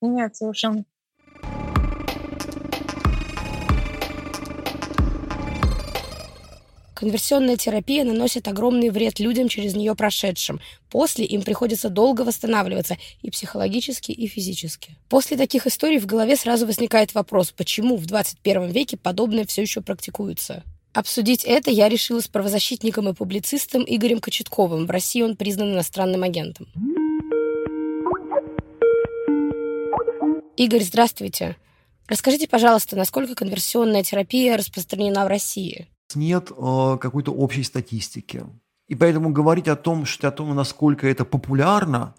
[0.00, 0.84] Нет, совершенно.
[6.96, 10.60] Конверсионная терапия наносит огромный вред людям через нее прошедшим.
[10.90, 14.96] После им приходится долго восстанавливаться и психологически, и физически.
[15.10, 19.82] После таких историй в голове сразу возникает вопрос, почему в 21 веке подобное все еще
[19.82, 20.64] практикуется.
[20.96, 24.86] Обсудить это я решила с правозащитником и публицистом Игорем Кочетковым.
[24.86, 26.68] В России он признан иностранным агентом.
[30.56, 31.56] Игорь, здравствуйте.
[32.08, 35.86] Расскажите, пожалуйста, насколько конверсионная терапия распространена в России?
[36.14, 38.44] нет э, какой-то общей статистики.
[38.88, 42.14] И поэтому говорить о том, что о том, насколько это популярно,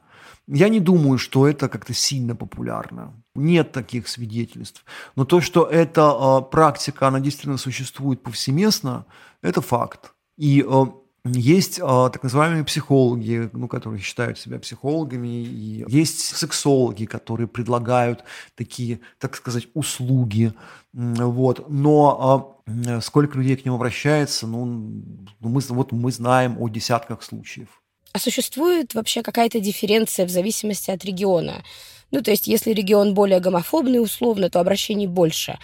[0.48, 3.14] я не думаю, что это как-то сильно популярно.
[3.36, 4.86] Нет таких свидетельств.
[5.16, 9.06] Но то, что эта э, практика, она действительно существует повсеместно,
[9.42, 10.14] это факт.
[10.38, 10.86] И э,
[11.26, 18.24] есть а, так называемые психологи, ну, которые считают себя психологами, и есть сексологи, которые предлагают
[18.56, 20.54] такие, так сказать, услуги.
[20.94, 21.70] Вот.
[21.70, 27.24] Но а, сколько людей к ним обращается, ну, ну, мы, вот мы знаем о десятках
[27.24, 27.82] случаев.
[28.14, 31.64] А существует вообще какая-то дифференция в зависимости от региона?
[32.12, 35.60] Ну, то есть, если регион более гомофобный, условно, то обращений больше.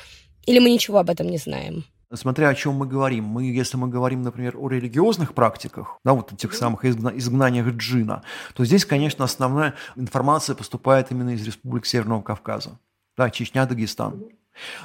[0.45, 1.85] Или мы ничего об этом не знаем?
[2.15, 3.25] смотря о чем мы говорим.
[3.25, 8.23] Мы, если мы говорим, например, о религиозных практиках, да, вот этих самых изгна- изгнаниях джина,
[8.53, 12.79] то здесь, конечно, основная информация поступает именно из республик Северного Кавказа.
[13.17, 14.25] Да, Чечня, Дагестан.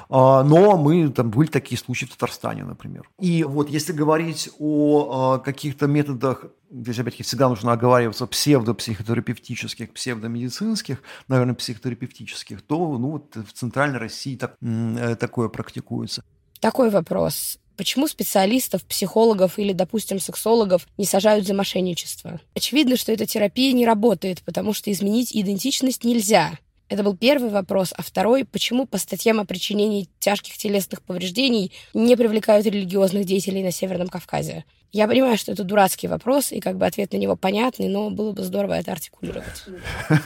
[0.09, 3.09] А, но мы, там были такие случаи в Татарстане, например.
[3.19, 11.01] И вот если говорить о а, каких-то методах, здесь опять-таки всегда нужно оговариваться псевдопсихотерапевтических, псевдомедицинских,
[11.27, 16.23] наверное, психотерапевтических, то ну, вот в Центральной России так, э, такое практикуется.
[16.59, 17.57] Такой вопрос.
[17.77, 22.41] Почему специалистов, психологов или, допустим, сексологов не сажают за мошенничество?
[22.53, 26.59] Очевидно, что эта терапия не работает, потому что изменить идентичность нельзя.
[26.89, 27.93] Это был первый вопрос.
[27.95, 33.71] А второй, почему по статьям о причинении тяжких телесных повреждений не привлекают религиозных деятелей на
[33.71, 34.65] Северном Кавказе?
[34.91, 38.31] Я понимаю, что это дурацкий вопрос, и как бы ответ на него понятный, но было
[38.31, 39.65] бы здорово это артикулировать.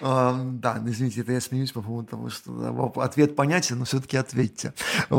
[0.00, 4.74] Да, извините, это я смеюсь по поводу того, что ответ понятен, но все-таки ответьте.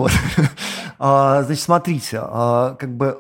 [1.00, 3.18] А, значит, смотрите, а, как бы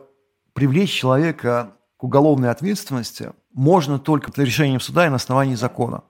[0.53, 6.03] привлечь человека к уголовной ответственности можно только решением суда и на основании закона.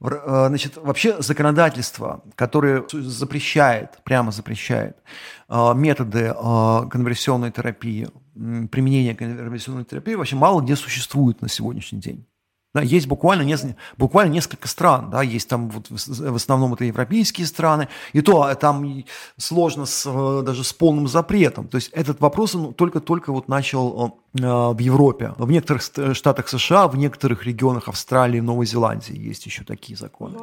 [0.00, 4.96] А, значит, вообще законодательство, которое запрещает, прямо запрещает
[5.48, 6.34] методы
[6.90, 12.26] конверсионной терапии, применение конверсионной терапии, вообще мало где существует на сегодняшний день.
[12.74, 13.56] Да, есть буквально, не,
[13.96, 18.54] буквально несколько стран, да, есть там вот в основном это европейские страны, и то а,
[18.54, 19.02] там
[19.38, 21.68] сложно с, э, даже с полным запретом.
[21.68, 25.32] То есть этот вопрос он только-только вот начал э, в Европе.
[25.38, 25.82] В некоторых
[26.14, 30.38] штатах США, в некоторых регионах Австралии, Новой Зеландии есть еще такие законы.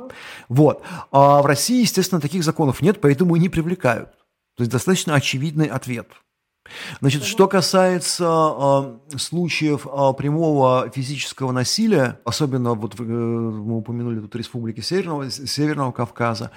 [0.49, 0.81] Вот.
[1.11, 4.09] А в России, естественно, таких законов нет, поэтому и не привлекают.
[4.55, 6.07] То есть достаточно очевидный ответ–
[7.01, 14.35] Значит, что касается э, случаев э, прямого физического насилия, особенно вот э, мы упомянули тут
[14.35, 16.51] республики Северного, Северного Кавказа,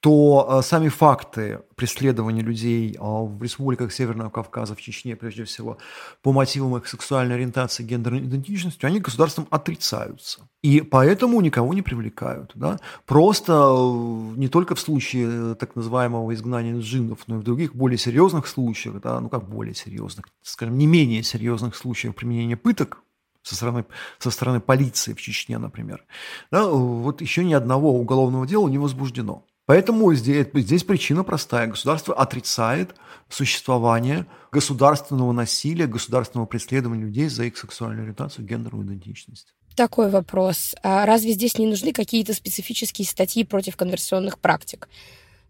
[0.00, 5.76] то э, сами факты преследования людей э, в республиках Северного Кавказа, в Чечне прежде всего,
[6.22, 10.48] по мотивам их сексуальной ориентации, гендерной идентичности, они государством отрицаются.
[10.62, 12.52] И поэтому никого не привлекают.
[12.54, 12.80] Да?
[13.04, 17.98] Просто э, не только в случае так называемого изгнания джиннов, но и в других более
[17.98, 23.02] серьезных случаях, да, ну как более серьезных, скажем, не менее серьезных случаях применения пыток,
[23.42, 23.84] со стороны,
[24.18, 26.04] со стороны полиции в Чечне, например,
[26.50, 29.44] да, вот еще ни одного уголовного дела не возбуждено.
[29.70, 31.68] Поэтому здесь, здесь причина простая.
[31.68, 32.96] Государство отрицает
[33.28, 39.54] существование государственного насилия, государственного преследования людей за их сексуальную ориентацию, гендерную идентичность.
[39.76, 40.74] Такой вопрос.
[40.82, 44.88] А разве здесь не нужны какие-то специфические статьи против конверсионных практик?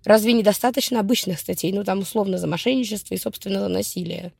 [0.04, 4.34] Разве недостаточно обычных статей, ну там условно за мошенничество и, собственно, за насилие?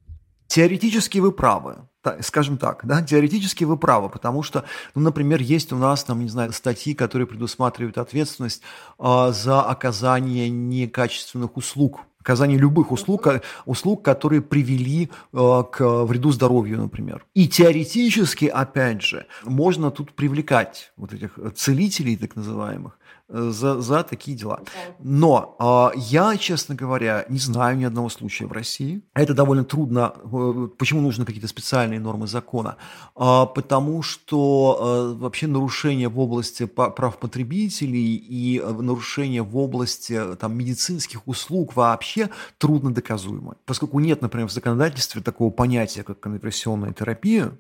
[0.49, 1.89] Теоретически вы правы,
[2.21, 6.29] скажем так, да, теоретически вы правы, потому что, ну, например, есть у нас, там, не
[6.29, 8.63] знаю, статьи, которые предусматривают ответственность
[8.99, 13.29] э, за оказание некачественных услуг, оказание любых услуг,
[13.67, 17.25] услуг, которые привели э, к вреду здоровью, например.
[17.35, 22.99] И теоретически, опять же, можно тут привлекать вот этих целителей, так называемых,
[23.31, 24.61] за, за такие дела.
[24.99, 25.57] Но
[25.95, 29.03] э, я, честно говоря, не знаю ни одного случая в России.
[29.15, 30.15] Это довольно трудно.
[30.25, 32.77] Э, почему нужны какие-то специальные нормы закона?
[33.17, 40.37] Э, потому что э, вообще нарушения в области прав потребителей и э, нарушения в области
[40.37, 43.55] там, медицинских услуг вообще трудно доказуемы.
[43.65, 47.53] Поскольку нет, например, в законодательстве такого понятия, как конверсионная терапия,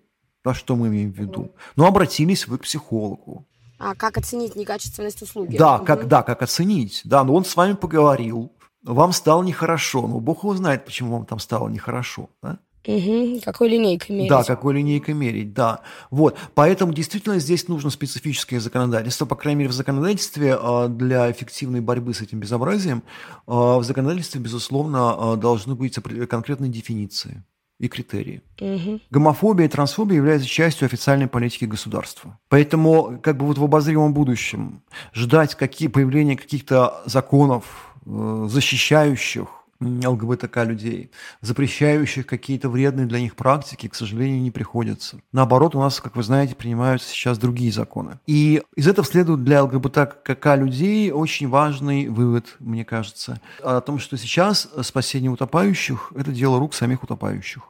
[0.45, 1.55] да, что мы имеем в виду?
[1.77, 3.47] Ну, обратились вы к психологу.
[3.81, 5.57] А как оценить некачественность услуги?
[5.57, 5.87] Да, угу.
[5.87, 7.01] как, да, как оценить.
[7.05, 8.53] Да, но он с вами поговорил,
[8.83, 10.07] вам стало нехорошо.
[10.07, 12.28] Ну, Бог его знает, почему вам там стало нехорошо.
[12.43, 12.59] Да?
[12.87, 14.28] Угу, какой линейкой мерить?
[14.28, 15.81] Да, какой линейкой мерить, да.
[16.11, 21.81] Вот, поэтому действительно здесь нужно специфическое законодательство, по крайней мере в законодательстве а, для эффективной
[21.81, 23.03] борьбы с этим безобразием,
[23.47, 27.45] а, в законодательстве, безусловно, а, должны быть конкретные дефиниции
[27.81, 28.43] и критерии.
[28.61, 29.01] Угу.
[29.11, 32.39] Гомофобия и трансфобия являются частью официальной политики государства.
[32.49, 34.83] Поэтому как бы вот в обозримом будущем
[35.14, 37.64] ждать какие, появления каких-то законов,
[38.05, 39.49] э, защищающих
[39.81, 41.11] ЛГБТК людей,
[41.41, 45.20] запрещающих какие-то вредные для них практики, к сожалению, не приходится.
[45.33, 48.20] Наоборот, у нас, как вы знаете, принимаются сейчас другие законы.
[48.26, 54.16] И из этого следует для ЛГБТК людей очень важный вывод, мне кажется, о том, что
[54.16, 57.62] сейчас спасение утопающих– это дело рук самих утопающих.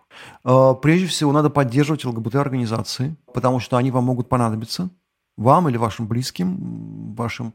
[0.43, 4.91] А, прежде всего, надо поддерживать ЛГБТ-организации, потому что они вам могут понадобиться,
[5.37, 7.55] вам или вашим близким, вашим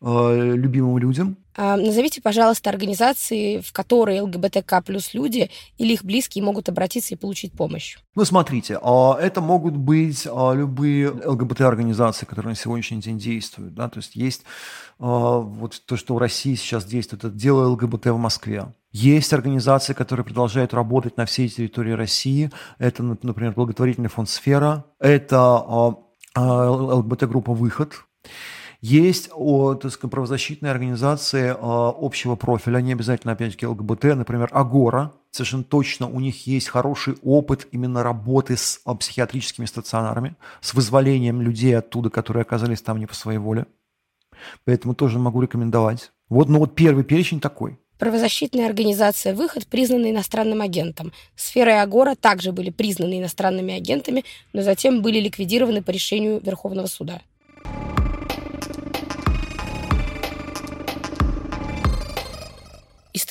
[0.00, 1.36] э, любимым людям.
[1.54, 7.16] А, назовите, пожалуйста, организации, в которые ЛГБТК плюс люди или их близкие могут обратиться и
[7.16, 7.98] получить помощь.
[8.14, 13.74] Ну, смотрите, а, это могут быть а, любые ЛГБТ-организации, которые на сегодняшний день действуют.
[13.74, 13.88] Да?
[13.88, 14.42] То есть есть
[14.98, 18.72] вот то, что в России сейчас действует, это «Дело ЛГБТ в Москве».
[18.92, 22.52] Есть организации, которые продолжают работать на всей территории России.
[22.78, 24.84] Это, например, благотворительный фонд «Сфера».
[25.00, 25.96] Это
[26.36, 27.94] ЛГБТ-группа «Выход».
[28.82, 35.12] Есть о, так сказать, правозащитные организации общего профиля, не обязательно, опять-таки, ЛГБТ, например, Агора.
[35.30, 41.78] Совершенно точно у них есть хороший опыт именно работы с психиатрическими стационарами, с вызволением людей
[41.78, 43.66] оттуда, которые оказались там не по своей воле.
[44.64, 46.10] Поэтому тоже могу рекомендовать.
[46.28, 47.78] Вот, ну вот первый перечень такой.
[47.98, 51.12] Правозащитная организация «Выход» признана иностранным агентом.
[51.36, 56.88] Сфера и Агора также были признаны иностранными агентами, но затем были ликвидированы по решению Верховного
[56.88, 57.22] суда.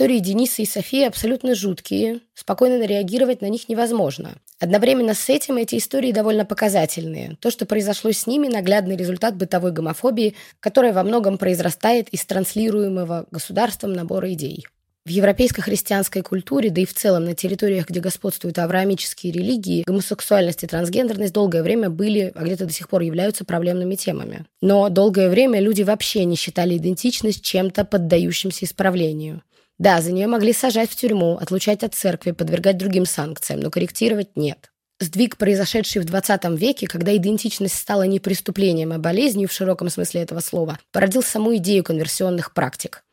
[0.01, 2.21] Истории Дениса и Софии абсолютно жуткие.
[2.33, 4.31] Спокойно реагировать на них невозможно.
[4.59, 7.37] Одновременно с этим эти истории довольно показательные.
[7.39, 13.27] То, что произошло с ними, наглядный результат бытовой гомофобии, которая во многом произрастает из транслируемого
[13.29, 14.65] государством набора идей.
[15.05, 20.63] В европейской христианской культуре, да и в целом на территориях, где господствуют авраамические религии, гомосексуальность
[20.63, 24.45] и трансгендерность долгое время были, а где-то до сих пор являются проблемными темами.
[24.61, 29.43] Но долгое время люди вообще не считали идентичность чем-то поддающимся исправлению.
[29.81, 34.37] Да, за нее могли сажать в тюрьму, отлучать от церкви, подвергать другим санкциям, но корректировать
[34.37, 34.69] нет.
[34.99, 40.21] Сдвиг, произошедший в 20 веке, когда идентичность стала не преступлением, а болезнью в широком смысле
[40.21, 43.03] этого слова, породил саму идею конверсионных практик.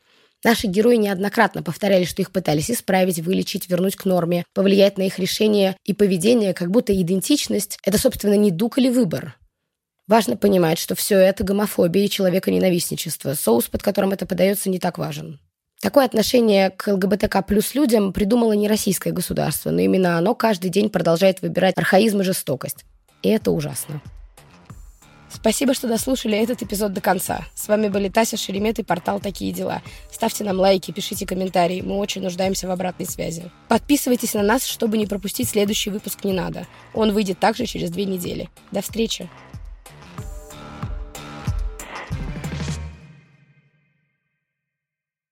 [0.44, 5.18] Наши герои неоднократно повторяли, что их пытались исправить, вылечить, вернуть к норме, повлиять на их
[5.18, 9.38] решение и поведение, как будто идентичность– это, собственно, не дух или выбор.
[10.06, 13.32] Важно понимать, что все это гомофобия и человеконенавистничество.
[13.32, 15.40] Соус, под которым это подается, не так важен.
[15.80, 20.90] Такое отношение к ЛГБТК плюс людям придумало не российское государство, но именно оно каждый день
[20.90, 22.84] продолжает выбирать архаизм и жестокость.
[23.22, 24.00] И это ужасно.
[25.30, 27.42] Спасибо, что дослушали этот эпизод до конца.
[27.54, 29.82] С вами были Тася Шеремет и портал «Такие дела».
[30.10, 31.82] Ставьте нам лайки, пишите комментарии.
[31.82, 33.50] Мы очень нуждаемся в обратной связи.
[33.68, 36.66] Подписывайтесь на нас, чтобы не пропустить следующий выпуск «Не надо».
[36.94, 38.48] Он выйдет также через две недели.
[38.72, 39.28] До встречи!